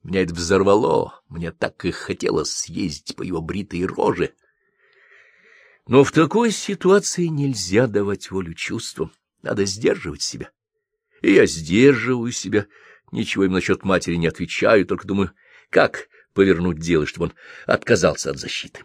[0.03, 4.33] Меня это взорвало, мне так и хотелось съездить по его бритой роже.
[5.87, 10.51] Но в такой ситуации нельзя давать волю чувствам, надо сдерживать себя.
[11.21, 12.67] И я сдерживаю себя,
[13.11, 15.31] ничего им насчет матери не отвечаю, только думаю,
[15.69, 17.33] как повернуть дело, чтобы он
[17.65, 18.83] отказался от защиты.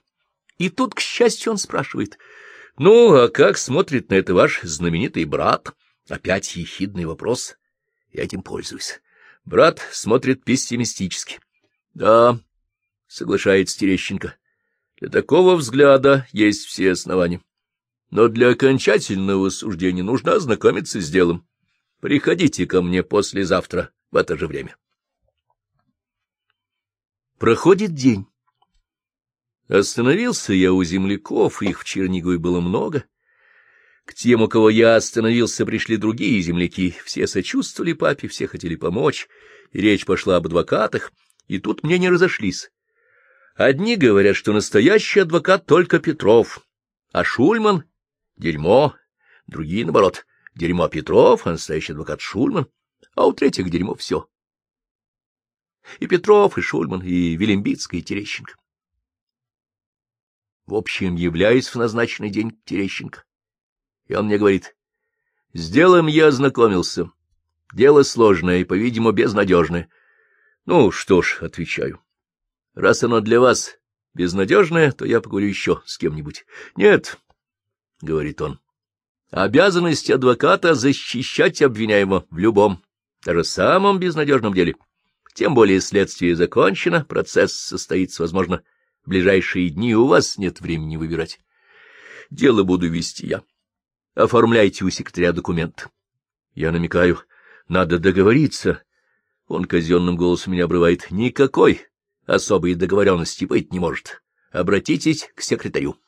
[0.58, 2.18] И тут, к счастью, он спрашивает,
[2.78, 5.74] «Ну, а как смотрит на это ваш знаменитый брат?»
[6.08, 7.56] Опять ехидный вопрос.
[8.12, 9.00] Я этим пользуюсь.
[9.48, 11.40] Брат смотрит пессимистически.—
[11.94, 12.38] Да,—
[13.06, 14.36] соглашается Терещенко.
[14.98, 17.40] Для такого взгляда есть все основания.
[18.10, 21.48] Но для окончательного суждения нужно ознакомиться с делом.
[22.00, 24.76] Приходите ко мне послезавтра в это же время.
[27.38, 28.26] Проходит день.
[29.66, 33.06] Остановился я у земляков, их в Чернигове было много.
[34.08, 36.96] К тем, у кого я остановился, пришли другие земляки.
[37.04, 39.28] Все сочувствовали папе, все хотели помочь,
[39.70, 41.12] и речь пошла об адвокатах,
[41.46, 42.70] и тут мне не разошлись.
[43.54, 46.66] Одни говорят, что настоящий адвокат только Петров,
[47.12, 47.84] а Шульман—
[48.38, 48.94] дерьмо,
[49.46, 52.66] другие, наоборот, дерьмо Петров, а настоящий адвокат Шульман,
[53.14, 54.26] а у третьих дерьмо все.
[56.00, 58.54] И Петров, и Шульман, и Велимбицкая, и Терещенко.
[60.64, 63.24] В общем, являюсь в назначенный день Терещенко.
[64.08, 64.74] И он мне говорит,
[65.52, 67.10] с делом я ознакомился.
[67.74, 69.88] Дело сложное и, по-видимому, безнадежное.
[70.64, 72.00] Ну что ж, отвечаю,
[72.74, 73.78] раз оно для вас
[74.14, 76.46] безнадежное, то я поговорю еще с кем-нибудь.
[76.76, 77.18] Нет,—
[78.00, 78.58] говорит он,—
[79.30, 82.82] обязанность адвоката защищать обвиняемого в любом,
[83.24, 84.76] даже самом безнадежном деле.
[85.34, 88.62] Тем более следствие закончено, процесс состоится, возможно,
[89.04, 91.40] в ближайшие дни, у вас нет времени выбирать.
[92.30, 93.42] Дело буду вести я.
[94.18, 95.86] Оформляйте у секретаря документ.
[96.56, 97.20] Я намекаю,
[97.68, 98.82] надо договориться.
[99.46, 101.12] Он казенным голосом меня обрывает.
[101.12, 101.86] Никакой
[102.26, 104.24] особой договоренности быть не может.
[104.50, 106.00] Обратитесь к секретарю.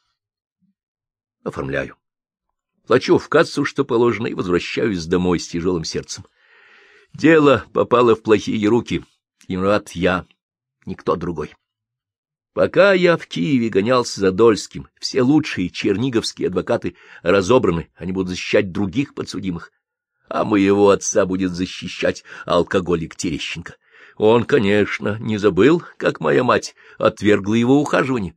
[1.44, 1.94] Оформляю.
[2.84, 6.26] Плачу в кассу, что положено, и возвращаюсь домой с тяжелым сердцем.
[7.14, 9.04] Дело попало в плохие руки.
[9.46, 10.26] И виноват я,
[10.84, 11.54] никто другой.
[12.52, 18.72] Пока я в Киеве гонялся за Дольским, все лучшие черниговские адвокаты разобраны, они будут защищать
[18.72, 19.70] других подсудимых,
[20.28, 23.76] а моего отца будет защищать алкоголик Терещенко.
[24.16, 28.34] Он, конечно, не забыл, как моя мать отвергла его ухаживание,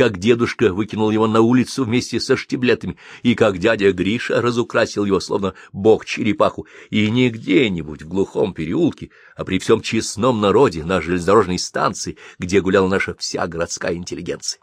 [0.00, 5.20] как дедушка выкинул его на улицу вместе со штиблетами, и как дядя Гриша разукрасил его,
[5.20, 11.58] словно бог-черепаху, и не где-нибудь в глухом переулке, а при всем честном народе на железнодорожной
[11.58, 14.62] станции, где гуляла наша вся городская интеллигенция.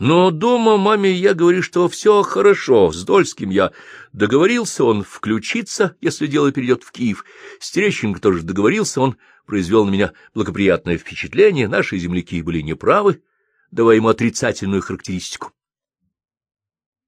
[0.00, 3.70] Но дома маме я говорю, что все хорошо, с Дольским я
[4.12, 7.24] договорился, он включится, если дело перейдет в Киев.
[7.60, 13.22] С Терещенко тоже договорился, он произвел на меня благоприятное впечатление, наши земляки были неправы,
[13.70, 15.52] давая ему отрицательную характеристику.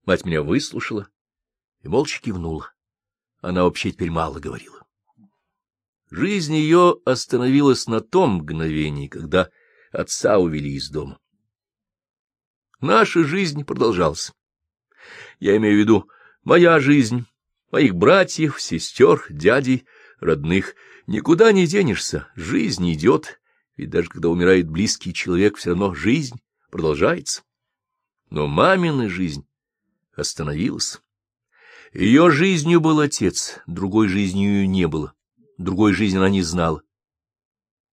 [0.05, 1.09] Мать меня выслушала
[1.83, 2.73] и молча кивнула.
[3.41, 4.85] Она вообще теперь мало говорила.
[6.11, 9.51] Жизнь ее остановилась на том мгновении, когда
[9.93, 11.19] отца увели из дома.
[12.81, 14.33] Наша жизнь продолжалась.
[15.39, 16.11] Я имею в виду
[16.43, 17.27] моя жизнь,
[17.71, 19.87] моих братьев, сестер, дядей,
[20.19, 20.75] родных.
[21.07, 23.41] Никуда не денешься, жизнь идет,
[23.77, 26.41] ведь даже когда умирает близкий человек, все равно жизнь
[26.71, 27.43] продолжается.
[28.31, 29.47] Но мамина жизнь
[30.15, 31.01] остановилась.
[31.93, 35.13] Ее жизнью был отец, другой жизнью ее не было,
[35.59, 36.83] другой жизни она не знала.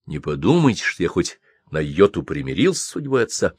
[0.05, 1.39] Не подумайте, что я хоть
[1.71, 3.53] на йоту примирился с судьбой отца.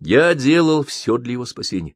[0.00, 1.94] Я делал все для его спасения.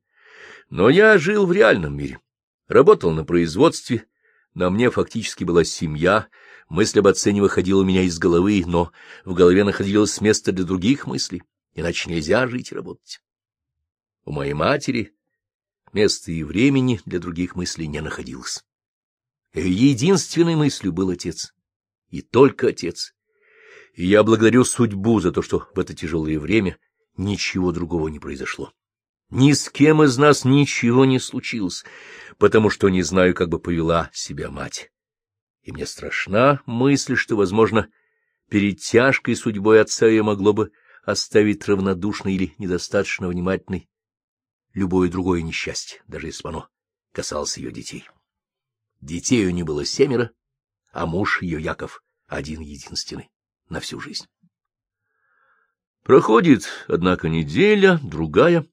[0.68, 2.20] Но я жил в реальном мире,
[2.68, 4.04] работал на производстве,
[4.52, 6.28] на мне фактически была семья,
[6.68, 8.92] мысль об отце не выходила у меня из головы, но
[9.24, 11.42] в голове находилось место для других мыслей
[11.76, 13.20] иначе нельзя жить и работать.
[14.24, 15.14] У моей матери
[15.92, 18.64] места и времени для других мыслей не находилось.
[19.54, 21.54] Ее единственной мыслью был отец,
[22.10, 23.14] и только отец.
[23.94, 26.76] И я благодарю судьбу за то, что в это тяжелое время
[27.16, 28.72] ничего другого не произошло.
[29.30, 31.84] Ни с кем из нас ничего не случилось,
[32.38, 34.90] потому что не знаю, как бы повела себя мать.
[35.62, 37.88] И мне страшна мысль, что, возможно,
[38.48, 40.70] перед тяжкой судьбой отца я могло бы
[41.06, 43.88] оставить равнодушной или недостаточно внимательной
[44.74, 46.68] любое другое несчастье, даже если оно
[47.12, 48.08] касалось ее детей.
[49.00, 50.32] Детей у нее было семеро,
[50.92, 53.30] а муж ее, Яков, один-единственный
[53.68, 54.26] на всю жизнь.
[56.02, 58.66] Проходит, однако, неделя, другая,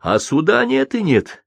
[0.00, 1.44] а суда нет и нет.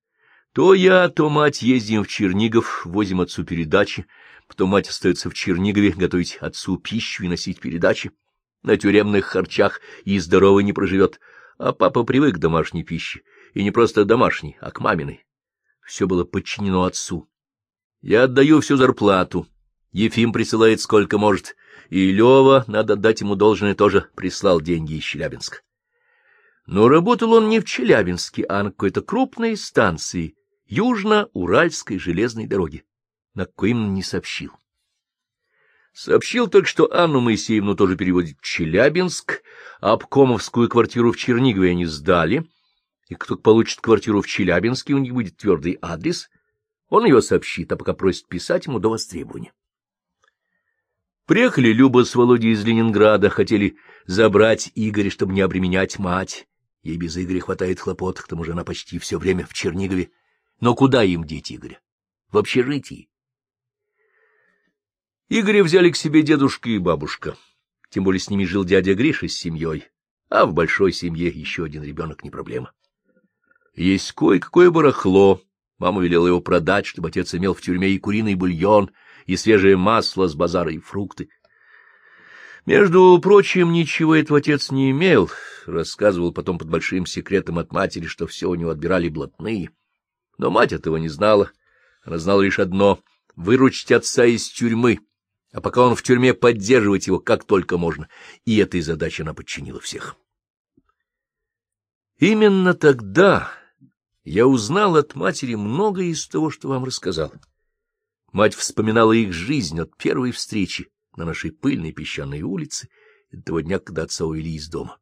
[0.53, 4.06] То я, то мать ездим в Чернигов, возим отцу передачи,
[4.47, 8.12] потом мать остается в Чернигове готовить отцу пищу и носить передачи
[8.66, 11.20] на тюремных харчах и здорово не проживет,
[11.57, 13.22] а папа привык к домашней пище,
[13.53, 15.26] и не просто домашней, а к маминой.
[15.86, 17.30] Все было подчинено отцу.
[18.01, 19.47] Я отдаю всю зарплату,
[19.91, 21.55] Ефим присылает сколько может,
[21.89, 25.61] и Лева, надо дать ему должное, тоже прислал деньги из Челябинска.
[26.66, 30.36] Но работал он не в Челябинске, а на какой-то крупной станции
[30.68, 32.84] Южно-Уральской железной дороги,
[33.36, 34.51] на какой не сообщил.
[35.95, 39.41] Сообщил только, что Анну Моисеевну тоже переводит в Челябинск,
[39.79, 42.45] а обкомовскую квартиру в Чернигове они сдали,
[43.07, 46.27] и кто получит квартиру в Челябинске, у них будет твердый адрес,
[46.89, 49.53] он ее сообщит, а пока просит писать ему до востребования.
[51.27, 56.45] Приехали Люба с Володей из Ленинграда, хотели забрать Игоря, чтобы не обременять мать.
[56.83, 60.11] Ей без Игоря хватает хлопот, к тому же она почти все время в Чернигове.
[60.59, 61.79] Но куда им деть Игоря?
[62.31, 63.07] В общежитии.
[65.28, 67.36] Игоря взяли к себе дедушка и бабушка.
[67.89, 69.86] Тем более с ними жил дядя Гриша с семьей,
[70.30, 72.71] а в большой семье еще один ребенок не проблема.
[73.73, 75.41] Есть кое-какое барахло.
[75.80, 78.91] Мама велела его продать, чтобы отец имел в тюрьме и куриный бульон,
[79.26, 81.30] и свежее масло с базара, и фрукты.
[82.67, 85.32] Между прочим, ничего этого отец не имел,
[85.65, 89.71] рассказывал потом под большим секретом от матери, что все у него отбирали блатные.
[90.38, 91.51] Но мать этого не знала.
[92.03, 92.99] Она знала лишь одно—
[93.36, 94.99] выручить отца из тюрьмы,
[95.56, 98.10] а пока он в тюрьме, поддерживать его как только можно.
[98.43, 100.18] И этой задаче она подчинила всех.
[102.20, 103.53] Именно тогда
[104.26, 107.32] я узнал от матери многое из того, что вам рассказал.
[108.34, 112.89] Мать вспоминала их жизнь от первой встречи на нашей пыльной песчаной улице
[113.32, 114.99] до того дня, когда отца увели из дома.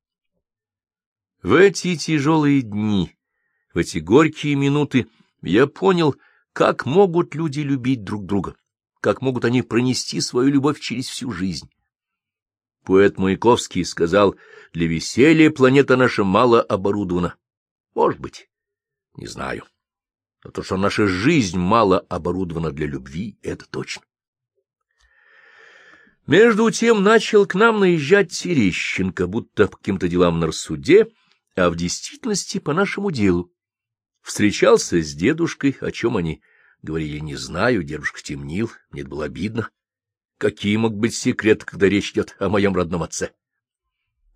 [1.41, 3.17] В эти тяжелые дни,
[3.73, 5.07] в эти горькие минуты
[5.41, 6.15] я понял,
[6.53, 8.55] как могут люди любить друг друга,
[9.03, 11.69] как могут они пронести свою любовь через всю жизнь.
[12.85, 14.37] Поэт Маяковский сказал,
[14.71, 17.35] для веселья планета наша мало оборудована.
[17.95, 18.49] Может быть,
[19.15, 19.65] не знаю.
[20.45, 24.03] Но то, что наша жизнь мало оборудована для любви, это точно.
[26.25, 31.07] Между тем начал к нам наезжать Терещенко, будто по каким-то делам на рассуде,
[31.57, 33.51] а в действительности по нашему делу.
[34.21, 36.41] Встречался с дедушкой, о чем они
[36.83, 39.69] говорили, не знаю, дедушка темнил, мне было обидно.
[40.37, 43.31] Какие мог быть секрет, когда речь идет о моем родном отце?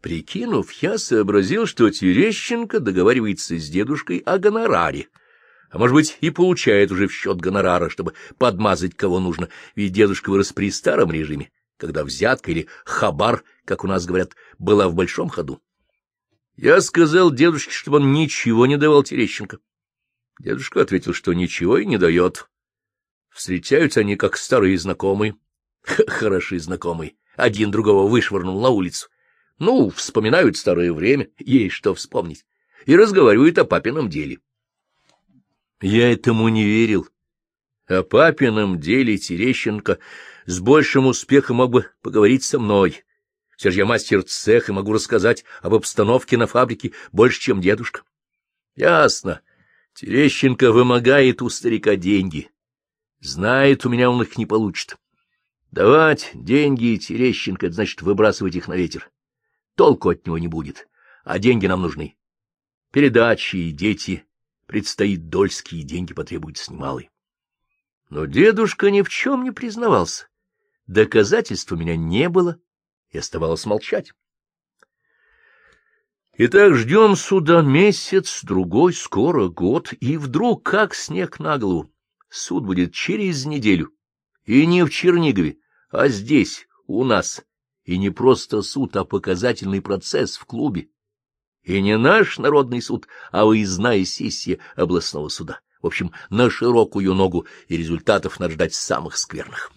[0.01, 5.09] Прикинув, я сообразил, что Терещенко договаривается с дедушкой о гонораре,
[5.69, 10.29] а может быть и получает уже в счет гонорара, чтобы подмазать кого нужно, ведь дедушка
[10.31, 15.29] вырос при старом режиме когда взятка или хабар, как у нас говорят, была в большом
[15.29, 15.61] ходу.
[16.55, 19.59] Я сказал дедушке, чтобы он ничего не давал Терещенко.
[20.39, 22.47] Дедушка ответил, что ничего и не дает.
[23.29, 25.35] Встречаются они, как старые знакомые.
[25.83, 27.15] Хорошие знакомые.
[27.35, 29.09] Один другого вышвырнул на улицу.
[29.59, 32.45] Ну, вспоминают старое время, есть что вспомнить.
[32.85, 34.39] И разговаривают о папином деле.
[35.81, 37.07] Я этому не верил.
[37.87, 39.99] О папином деле Терещенко
[40.45, 43.03] с большим успехом мог бы поговорить со мной.
[43.55, 48.03] Все же я мастер цеха и могу рассказать об обстановке на фабрике больше, чем дедушка.
[48.75, 49.41] Ясно.
[49.97, 52.51] Терещенко вымогает у старика деньги.
[53.19, 54.95] Знает, у меня он их не получит.
[55.71, 59.09] Давать деньги Терещенко— это значит выбрасывать их на ветер.
[59.73, 60.87] Толку от него не будет,
[61.23, 62.15] а деньги нам нужны.
[62.91, 64.23] Передачи и дети.
[64.67, 67.09] Предстоит дольские деньги потребуются немалые.
[68.11, 70.27] Но дедушка ни в чем не признавался.
[70.85, 72.59] Доказательств у меня не было,
[73.09, 74.13] и оставалось молчать.
[76.39, 81.91] Итак, ждем суда месяц, другой, скоро год, и вдруг, как снег на голову,
[82.29, 83.89] суд будет через неделю.
[84.45, 85.57] И не в Чернигове,
[85.89, 87.41] а здесь, у нас.
[87.85, 90.89] И не просто суд, а показательный процесс в клубе.
[91.63, 95.61] И не наш народный суд, а выездная сессия областного суда.
[95.81, 99.71] В общем, на широкую ногу, и результатов надо ждать самых скверных.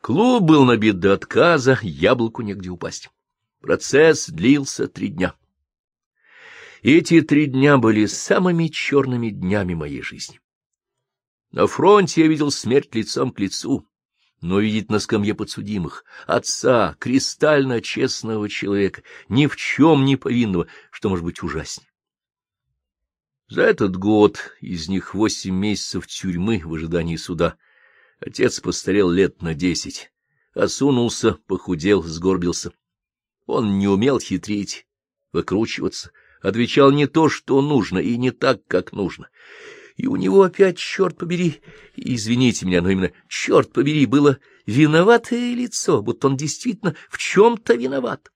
[0.00, 3.10] Клуб был набит до отказа, яблоку негде упасть.
[3.66, 5.34] Процесс длился три дня.
[6.82, 10.40] Эти три дня были самыми черными днями моей жизни.
[11.50, 13.84] На фронте я видел смерть лицом к лицу,
[14.40, 21.08] но видеть на скамье подсудимых отца, кристально честного человека, ни в чем не повинного, что
[21.08, 21.90] может быть ужаснее.
[23.48, 27.56] За этот год, из них восемь месяцев тюрьмы в ожидании суда,
[28.20, 30.12] Отец постарел лет на десять,
[30.54, 32.70] осунулся, похудел, сгорбился.
[33.46, 34.86] Он не умел хитрить,
[35.32, 36.10] выкручиваться,
[36.42, 39.28] отвечал не то, что нужно, и не так, как нужно.
[39.96, 41.62] И у него опять, черт побери,
[41.94, 48.30] извините меня, но именно, черт побери, было виноватое лицо, будто он действительно в чем-то виноват.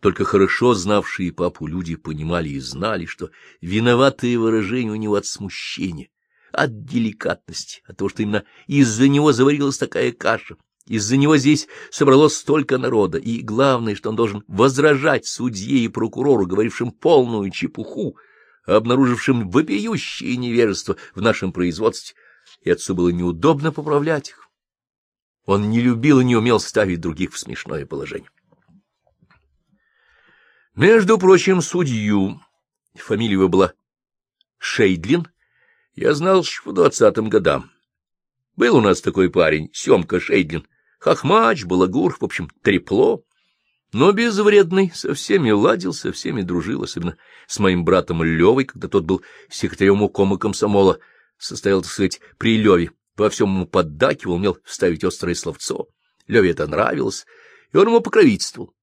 [0.00, 3.30] Только хорошо знавшие папу люди понимали и знали, что
[3.60, 6.10] виноватые выражения у него от смущения,
[6.52, 12.36] от деликатности, от того, что именно из-за него заварилась такая каша, из-за него здесь собралось
[12.36, 18.16] столько народа, и главное, что он должен возражать судье и прокурору, говорившим полную чепуху,
[18.64, 22.16] обнаружившим вопиющее невежество в нашем производстве,
[22.62, 24.48] и отцу было неудобно поправлять их.
[25.44, 28.30] Он не любил и не умел ставить других в смешное положение.
[30.74, 32.40] Между прочим, судью,
[32.94, 33.72] фамилия его была
[34.58, 35.28] Шейдлин,
[35.94, 37.70] я знал еще по двадцатым годам.
[38.56, 40.66] Был у нас такой парень, Семка Шейдлин,
[40.98, 43.22] хохмач, балагур, в общем, трепло,
[43.92, 47.16] но безвредный, со всеми ладил, со всеми дружил, особенно
[47.46, 50.98] с моим братом Левой, когда тот был секретарем укома комсомола,
[51.38, 55.88] состоял, так сказать, при Леве, во всем ему поддакивал, умел вставить острое словцо.
[56.26, 57.26] Леве это нравилось,
[57.72, 58.74] и он ему покровительствовал.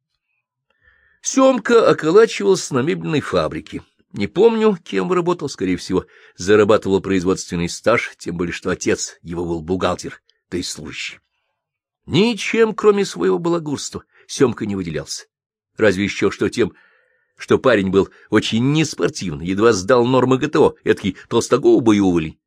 [1.22, 3.82] Семка околачивался на мебельной фабрике.
[4.12, 6.06] Не помню, кем работал, скорее всего,
[6.36, 11.20] зарабатывал производственный стаж, тем более, что отец его был бухгалтер, то есть служащий.
[12.06, 15.26] Ничем, кроме своего балагурства, Семка не выделялся.
[15.78, 16.74] Разве еще что тем,
[17.38, 22.40] что парень был очень неспортивный, едва сдал нормы ГТО, эдакий толстогубый уволень.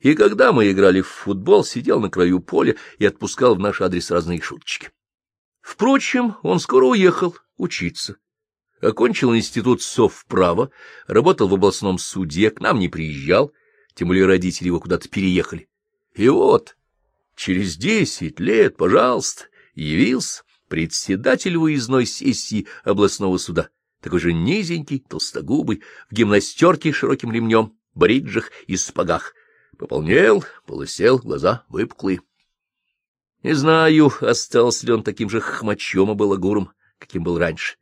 [0.00, 4.10] И когда мы играли в футбол, сидел на краю поля и отпускал в наш адрес
[4.10, 4.90] разные шуточки.
[5.60, 8.16] Впрочем, он скоро уехал учиться.
[8.82, 10.70] Окончил институт совправа,
[11.06, 13.52] работал в областном суде, к нам не приезжал,
[13.94, 15.68] тем более родители его куда-то переехали.
[16.14, 16.76] И вот,
[17.36, 23.68] через десять лет, пожалуйста, явился председатель выездной сессии областного суда,
[24.00, 29.34] такой же низенький, толстогубый, в гимнастерке с широким ремнем, бриджах и спагах.
[29.78, 32.20] Пополнел, полысел, глаза выпуклые.
[33.42, 37.76] Не знаю, остался ли он таким же хмачом и балагуром, каким был раньше.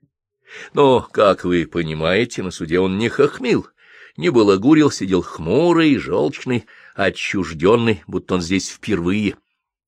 [0.74, 3.68] Но, как вы понимаете, на суде он не хохмил,
[4.16, 9.36] не балагурил, сидел хмурый, желчный, отчужденный, будто он здесь впервые.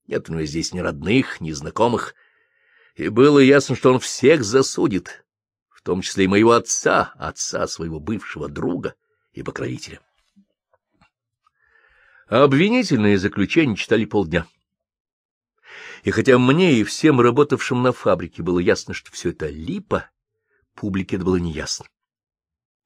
[0.07, 2.15] Нет у него здесь ни родных, ни знакомых.
[2.95, 5.25] И было ясно, что он всех засудит,
[5.69, 8.95] в том числе и моего отца, отца своего бывшего друга
[9.33, 9.99] и покровителя.
[12.27, 14.47] Обвинительные заключения читали полдня.
[16.03, 20.09] И хотя мне и всем работавшим на фабрике было ясно, что все это липа,
[20.73, 21.85] публике это было неясно.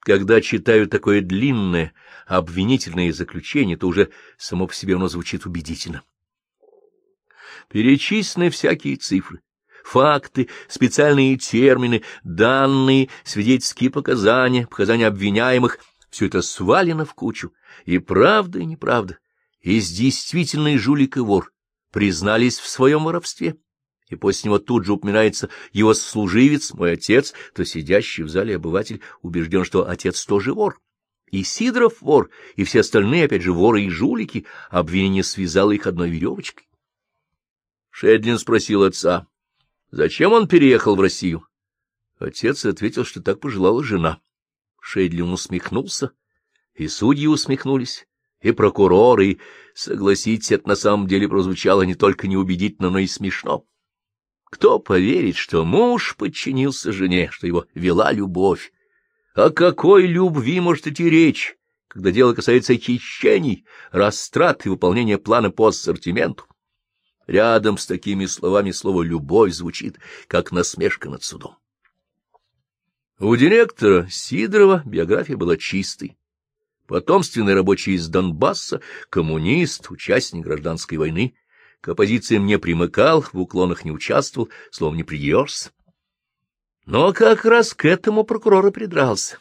[0.01, 1.93] Когда читаю такое длинное
[2.25, 6.03] обвинительное заключение, то уже само по себе оно звучит убедительно.
[7.69, 9.41] Перечислены всякие цифры,
[9.83, 15.79] факты, специальные термины, данные, свидетельские показания, показания обвиняемых—
[16.09, 17.53] все это свалено в кучу,
[17.85, 19.19] и правда, и неправда,
[19.61, 21.51] из действительный жулик и вор.
[21.91, 23.57] Признались в своем воровстве,
[24.09, 29.01] и после него тут же упоминается его служивец, мой отец, то сидящий в зале обыватель
[29.21, 30.79] убежден, что отец тоже вор.
[31.31, 36.09] И Сидоров вор, и все остальные, опять же, воры и жулики, обвинение связало их одной
[36.09, 36.67] веревочкой.
[37.91, 39.27] Шедлин спросил отца,
[39.91, 41.47] зачем он переехал в Россию?
[42.17, 44.21] Отец ответил, что так пожелала жена.
[44.81, 46.11] Шедлин усмехнулся,
[46.73, 48.07] и судьи усмехнулись
[48.41, 49.37] и прокурор, и,
[49.73, 53.65] согласитесь, это на самом деле прозвучало не только неубедительно, но и смешно.
[54.49, 58.71] Кто поверит, что муж подчинился жене, что его вела любовь?
[59.35, 61.55] О какой любви может идти речь,
[61.87, 66.45] когда дело касается хищений, растрат и выполнения плана по ассортименту?
[67.27, 71.57] Рядом с такими словами слово «любовь» звучит, как насмешка над судом.
[73.19, 76.17] У директора Сидорова биография была чистой
[76.89, 78.81] потомственный рабочий из Донбасса,
[79.11, 81.35] коммунист, участник гражданской войны,
[81.81, 85.71] к оппозициям не примыкал, в уклонах не участвовал, словом, не придерешься.
[86.85, 89.37] Но как раз к этому прокурор и придрался.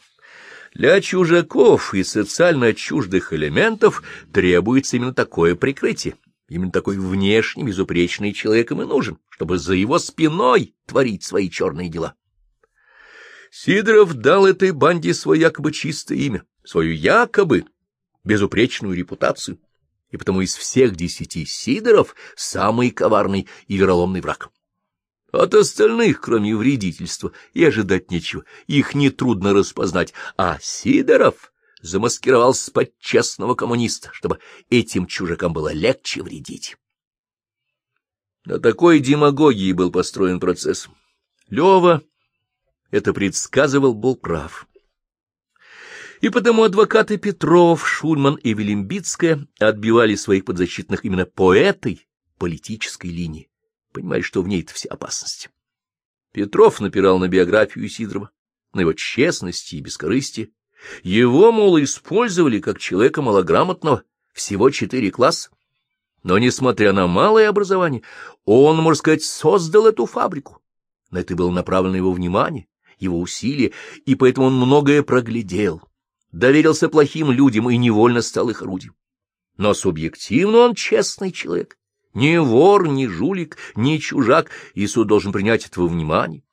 [0.73, 6.15] Для чужаков и социально чуждых элементов требуется именно такое прикрытие.
[6.47, 11.89] Именно такой внешний безупречный человек им и нужен, чтобы за его спиной творить свои черные
[11.89, 12.15] дела.
[13.51, 17.65] Сидоров дал этой банде свое якобы чистое имя свою якобы
[18.23, 19.57] безупречную репутацию,
[20.09, 24.49] и потому из всех десяти Сидоров самый коварный и вероломный враг.
[25.31, 33.55] От остальных, кроме вредительства, и ожидать нечего, их нетрудно распознать, а Сидоров замаскировался под честного
[33.55, 34.39] коммуниста, чтобы
[34.69, 36.77] этим чужакам было легче вредить.
[38.45, 40.89] На такой демагогии был построен процесс.
[41.49, 42.01] Лева
[42.91, 44.67] это предсказывал, был прав.
[46.21, 52.07] И потому адвокаты Петров, Шульман и Велимбицкая отбивали своих подзащитных именно по этой
[52.37, 53.49] политической линии,
[53.93, 55.49] понимая, что в ней-то вся опасность.
[56.33, 58.31] Петров напирал на биографию Сидорова,
[58.73, 60.49] на его честности и бескорыстие.
[61.03, 64.03] Его, мол, использовали как человека малограмотного,
[64.33, 65.49] всего четыре класса.
[66.23, 68.03] Но, несмотря на малое образование,
[68.43, 70.61] он, можно сказать, создал эту фабрику.
[71.11, 72.67] На это было направлено его внимание,
[72.99, 73.71] его усилия,
[74.05, 75.81] и поэтому он многое проглядел
[76.31, 78.95] доверился плохим людям и невольно стал их орудием.
[79.57, 81.77] Но субъективно он честный человек,
[82.13, 86.43] Не вор, не жулик, не чужак, и суд должен принять это во внимание.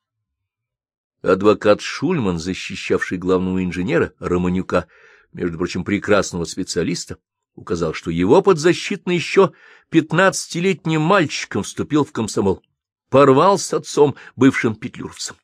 [1.23, 4.87] Адвокат Шульман, защищавший главного инженера Романюка,
[5.33, 7.19] между прочим, прекрасного специалиста,
[7.55, 9.53] указал, что его подзащитный еще
[9.91, 12.63] пятнадцатилетним мальчиком вступил в комсомол,
[13.09, 15.37] порвал с отцом, бывшим петлюровцем.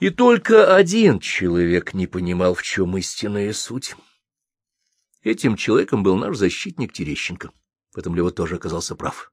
[0.00, 3.94] И только один человек не понимал, в чем истинная суть.
[5.22, 7.50] Этим человеком был наш защитник Терещенко.
[7.92, 9.32] В этом Лева тоже оказался прав.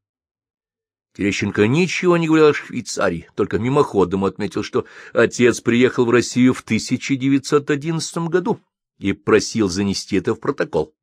[1.13, 6.61] Терещенко ничего не говорил о Швейцарии, только мимоходом отметил, что отец приехал в Россию в
[6.61, 8.61] 1911 году
[8.97, 10.95] и просил занести это в протокол.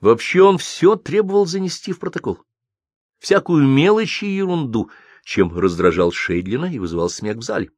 [0.00, 2.38] Вообще он все требовал занести в протокол.
[3.18, 4.90] Всякую мелочь и ерунду,
[5.24, 7.70] чем раздражал Шейдлина и вызывал смех в зале.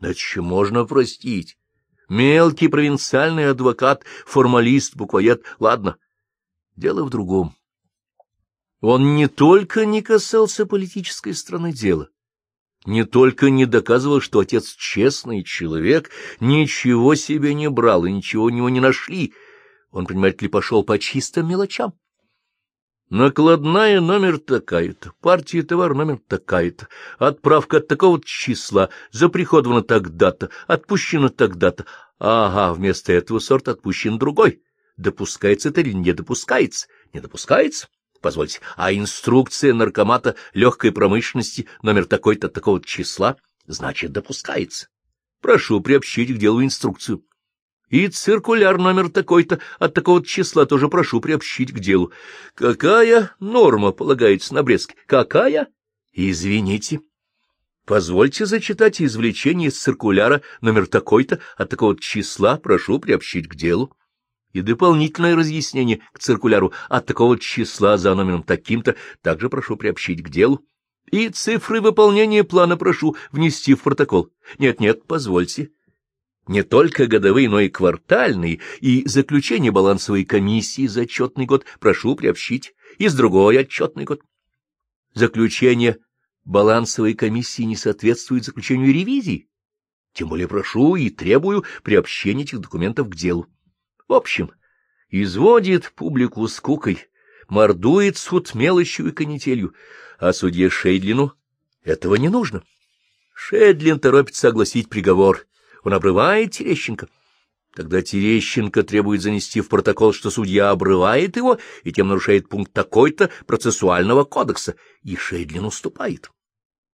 [0.00, 1.58] Что можно простить?
[2.08, 5.96] Мелкий провинциальный адвокат, формалист, буквоед, ладно.
[6.76, 7.54] Дело в другом.
[8.80, 12.08] Он не только не касался политической стороны дела,
[12.86, 18.50] не только не доказывал, что отец честный человек, ничего себе не брал и ничего у
[18.50, 19.34] него не нашли,
[19.90, 21.94] он, понимаете ли, пошел по чистым мелочам.
[23.10, 26.88] Накладная номер такая-то, партия товар номер такая-то,
[27.18, 31.86] отправка от такого числа, заприходована тогда-то, отпущена тогда-то.
[32.18, 34.62] Ага, вместо этого сорт отпущен другой.
[34.98, 36.88] Допускается это или не допускается?
[37.14, 37.88] Не допускается?
[38.20, 43.36] Позвольте, а инструкция наркомата легкой промышленности номер такой-то такого числа,
[43.66, 44.88] значит, допускается.
[45.40, 47.24] Прошу приобщить к делу инструкцию.
[47.90, 52.12] И циркуляр номер такой-то от такого числа тоже прошу приобщить к делу.
[52.54, 54.94] Какая норма полагается на Брестке?
[55.06, 55.68] Какая?
[56.12, 57.00] Извините.
[57.86, 63.96] Позвольте зачитать извлечение из циркуляра номер такой-то от такого числа прошу приобщить к делу
[64.52, 70.28] и дополнительное разъяснение к циркуляру от такого числа за номером таким-то также прошу приобщить к
[70.28, 70.60] делу.
[71.10, 74.30] И цифры выполнения плана прошу внести в протокол.
[74.58, 75.70] Нет-нет, позвольте.
[76.48, 82.74] Не только годовые, но и квартальные, и заключение балансовой комиссии за отчетный год прошу приобщить,
[82.96, 84.22] и с другой отчетный год.
[85.12, 85.98] Заключение
[86.46, 89.50] балансовой комиссии не соответствует заключению ревизии.
[90.14, 93.46] Тем более прошу и требую приобщения этих документов к делу.
[94.08, 94.50] В общем,
[95.10, 96.98] изводит публику скукой,
[97.48, 99.74] мордует суд мелочью и канителью,
[100.18, 101.32] а судье Шейдлину
[101.84, 102.62] этого не нужно.
[103.34, 105.47] Шейдлин торопится огласить приговор.
[105.84, 107.08] Он обрывает Терещенко.
[107.74, 113.30] Тогда Терещенко требует занести в протокол, что судья обрывает его и тем нарушает пункт такой-то
[113.46, 116.30] процессуального кодекса, и Шейдлин уступает.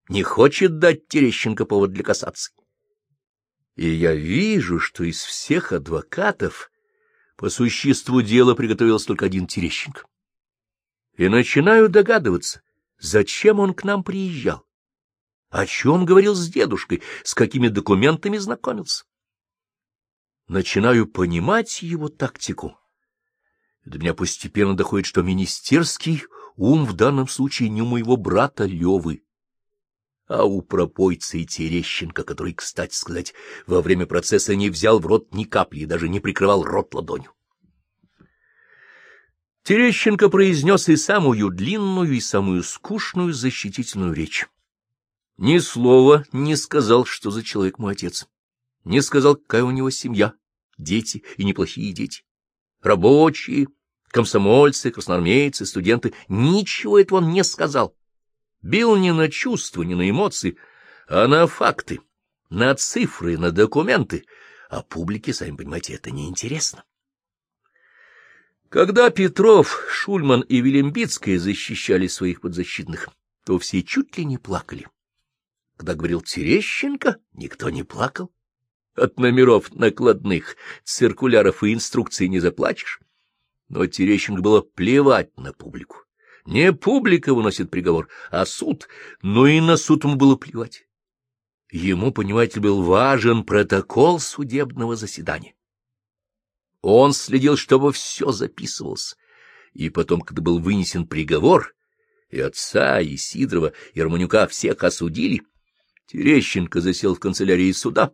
[0.09, 2.53] Не хочет дать Терещенко повод для касации.
[3.75, 6.69] И я вижу, что из всех адвокатов
[7.35, 10.05] по существу дела приготовился только один Терещенко.
[11.17, 12.61] И начинаю догадываться,
[12.99, 14.65] зачем он к нам приезжал,
[15.55, 19.05] о чем говорил с дедушкой, с какими документами знакомился.
[20.49, 22.77] Начинаю понимать его тактику.
[23.85, 26.23] до меня постепенно доходит, что министерский
[26.57, 29.23] ум в данном случае не у моего брата Левы,
[30.27, 33.33] а у пропойца и Терещенко, который, кстати сказать,
[33.65, 37.31] во время процесса не взял в рот ни капли и даже не прикрывал рот ладонью.
[39.63, 44.47] Терещенко произнес и самую длинную, и самую скучную защитительную речь.
[45.37, 48.27] Ни слова не сказал, что за человек мой отец.
[48.83, 50.33] Не сказал, какая у него семья,
[50.77, 52.23] дети и неплохие дети.
[52.81, 53.67] Рабочие,
[54.09, 56.13] комсомольцы, красноармейцы, студенты.
[56.29, 57.95] Ничего этого он не сказал
[58.65, 60.57] бил не на чувства, не на эмоции,
[61.07, 62.01] а на факты,
[62.49, 64.25] на цифры, на документы,
[64.69, 66.83] а публике, сами понимаете, это неинтересно.
[68.69, 73.09] Когда Петров, Шульман и Велимбицкая защищали своих подзащитных,
[73.45, 74.87] то все чуть ли не плакали.
[75.77, 78.31] Когда говорил Терещенко, никто не плакал.
[78.95, 83.01] От номеров накладных, циркуляров и инструкций не заплачешь.
[83.67, 85.97] Но Терещенко было плевать на публику.
[86.45, 88.87] Не публика выносит приговор, а суд,
[89.21, 90.87] но и на суд ему было плевать.
[91.71, 95.55] Ему, понимаете, был важен протокол судебного заседания.
[96.81, 99.17] Он следил, чтобы все записывалось.
[99.73, 101.73] И потом, когда был вынесен приговор,
[102.29, 105.41] и отца, и Сидорова, и Романюка всех осудили,
[106.07, 108.13] Терещенко засел в канцелярии суда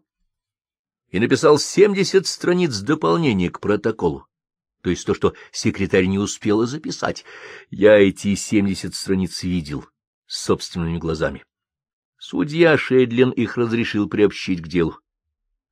[1.10, 4.28] и написал семьдесят страниц дополнения к протоколу
[4.82, 7.24] то есть то, что секретарь не успела записать.
[7.70, 9.86] Я эти семьдесят страниц видел
[10.26, 11.46] собственными глазами.
[12.18, 15.00] Судья Шейдлин их разрешил приобщить к делу.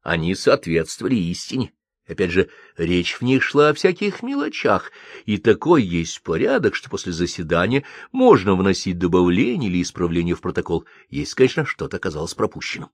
[0.02, 1.74] Они соответствовали истине.
[2.10, 4.92] Опять же, речь в них шла о всяких мелочах,
[5.26, 11.36] и такой есть порядок, что после заседания можно вносить добавление или исправление в протокол, если,
[11.36, 12.90] конечно, что-то оказалось пропущенным.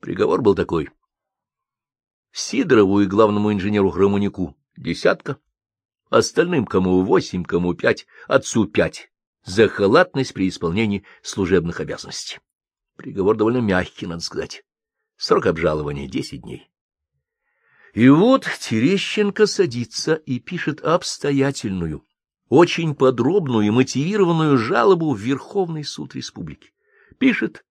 [0.00, 0.90] Приговор был такой.
[2.32, 5.38] Сидорову и главному инженеру Хромунику десятка,
[6.10, 9.12] остальным кому восемь, кому пять, отцу пять,
[9.44, 12.40] за халатность при исполнении служебных обязанностей.
[12.96, 14.64] Приговор довольно мягкий, надо сказать.
[15.16, 16.68] Срок обжалования— десять дней.
[17.98, 22.04] И вот Терещенко садится и пишет обстоятельную,
[22.48, 26.70] очень подробную и мотивированную жалобу в Верховный суд республики.
[27.18, 27.64] Пишет,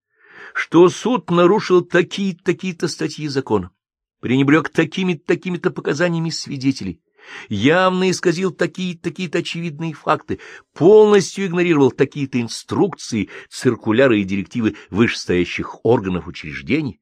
[0.53, 3.71] что суд нарушил такие-то такие статьи закона,
[4.19, 6.99] пренебрег такими-то показаниями свидетелей,
[7.47, 10.41] явно исказил такие-то очевидные факты,
[10.73, 16.99] полностью игнорировал такие-то инструкции, циркуляры и директивы вышестоящих органов учреждений.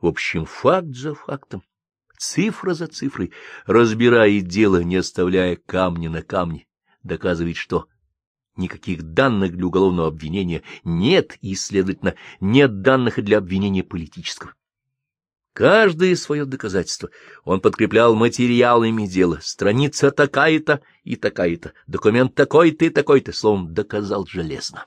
[0.00, 1.62] В общем, факт за фактом,
[2.24, 3.32] цифра за цифрой,
[3.66, 6.66] разбирает дело, не оставляя камня на камне,
[7.02, 7.86] доказывает, что
[8.56, 14.54] никаких данных для уголовного обвинения нет, и, следовательно, нет данных и для обвинения политического.
[15.52, 17.10] Каждое свое доказательство
[17.44, 19.38] он подкреплял материалами дела.
[19.40, 24.86] Страница такая-то и такая-то, документ такой-то и такой-то, словом, доказал железно.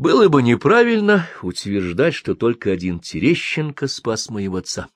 [0.00, 4.88] Было бы неправильно утверждать, что только один Терещенко спас моего отца.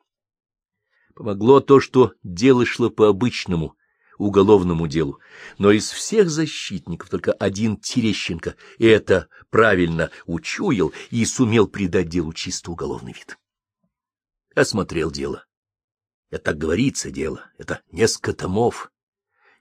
[1.15, 3.77] Помогло то, что дело шло по обычному,
[4.17, 5.21] уголовному делу,
[5.59, 12.71] но из всех защитников только один Терещенко это правильно учуял и сумел придать делу чисто
[12.71, 13.37] уголовный вид.
[14.55, 15.45] Осмотрел дело.
[16.31, 18.91] Это так говорится дело, это несколько томов.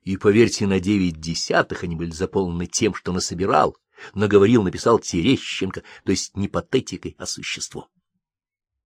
[0.03, 3.75] И, поверьте, на девять десятых они были заполнены тем, что насобирал,
[4.13, 7.87] наговорил, написал Терещенко, то есть не патетикой, а существом.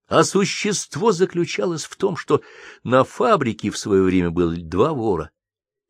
[0.06, 2.40] А существо заключалось в том, что
[2.82, 5.30] на фабрике в свое время было два вора,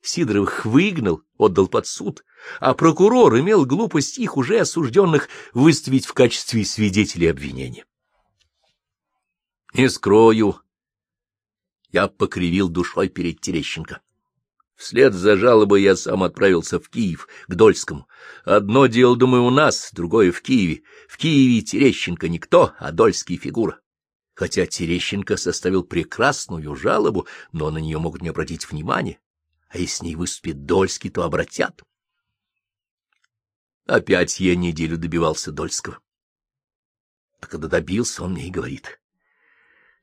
[0.00, 2.24] Сидоровых выгнал, отдал под суд,
[2.60, 7.84] а прокурор имел глупость их уже осужденных выставить в качестве свидетелей обвинения.
[9.74, 10.60] Не скрою,
[11.90, 14.00] я покривил душой перед Терещенко.
[14.78, 18.08] Вслед за жалобой я сам отправился в Киев, к Дольскому.
[18.46, 20.84] Одно дело, думаю, у нас, другое в Киеве.
[21.06, 23.80] В Киеве Терещенко никто, а Дольский— фигура.
[24.34, 29.18] Хотя Терещенко составил прекрасную жалобу, но на нее могут не обратить внимания
[29.68, 31.82] а если с ней выступит Дольский, то обратят.
[33.86, 36.00] Опять я неделю добивался Дольского.
[37.40, 39.00] А когда добился, он мне и говорит.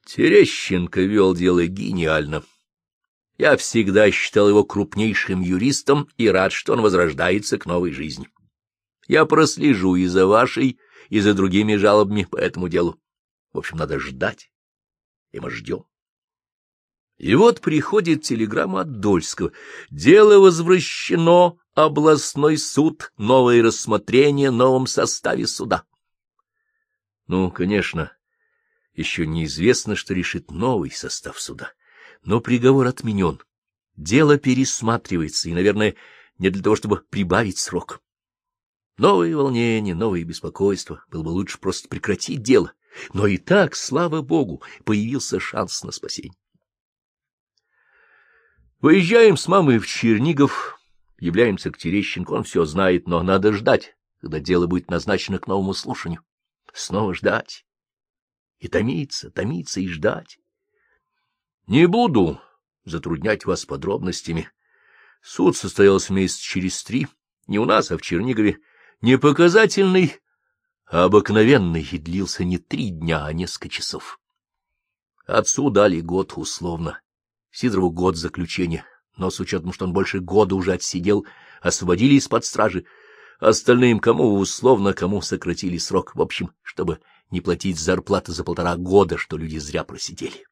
[0.05, 2.43] Терещенко вел дело гениально.
[3.37, 8.29] Я всегда считал его крупнейшим юристом и рад, что он возрождается к новой жизни.
[9.07, 10.79] Я прослежу и за вашей,
[11.09, 12.99] и за другими жалобами по этому делу.
[13.51, 14.51] В общем, надо ждать,
[15.31, 15.85] и мы ждем.
[17.17, 19.51] И вот приходит телеграмма от Дольского.
[19.89, 25.83] Дело возвращено, областной суд, новое рассмотрение новом составе суда.
[27.27, 28.11] Ну, конечно,
[28.93, 31.71] еще неизвестно, что решит новый состав суда,
[32.25, 33.39] но приговор отменен.
[33.95, 35.95] Дело пересматривается, и, наверное,
[36.37, 38.01] не для того, чтобы прибавить срок.
[38.97, 41.03] Новые волнения, новые беспокойства.
[41.09, 42.73] Было бы лучше просто прекратить дело.
[43.13, 46.37] Но и так, слава богу, появился шанс на спасение.
[48.79, 50.79] Выезжаем с мамой в Чернигов,
[51.19, 55.73] являемся к Терещенко, он все знает, но надо ждать, когда дело будет назначено к новому
[55.73, 56.21] слушанию.
[56.73, 57.65] Снова ждать.
[58.59, 60.39] И томиться, томиться и ждать.
[61.67, 62.39] Не буду
[62.83, 64.49] затруднять вас подробностями.
[65.23, 67.07] Суд состоялся месяц через три,
[67.47, 68.59] не у нас, а в Чернигове,
[69.01, 70.15] не показательный,
[70.85, 74.19] а обыкновенный, и длился не три дня, а несколько часов.
[75.25, 77.01] Отцу дали год условно.
[77.49, 78.85] Сидорову год заключения,
[79.17, 81.25] но с учетом, что он больше года уже отсидел,
[81.61, 82.85] освободили из-под стражи.
[83.39, 86.15] Остальным кому условно, кому сократили срок.
[86.15, 86.99] В общем, чтобы
[87.31, 90.45] не платить зарплату за полтора года, что люди зря просидели.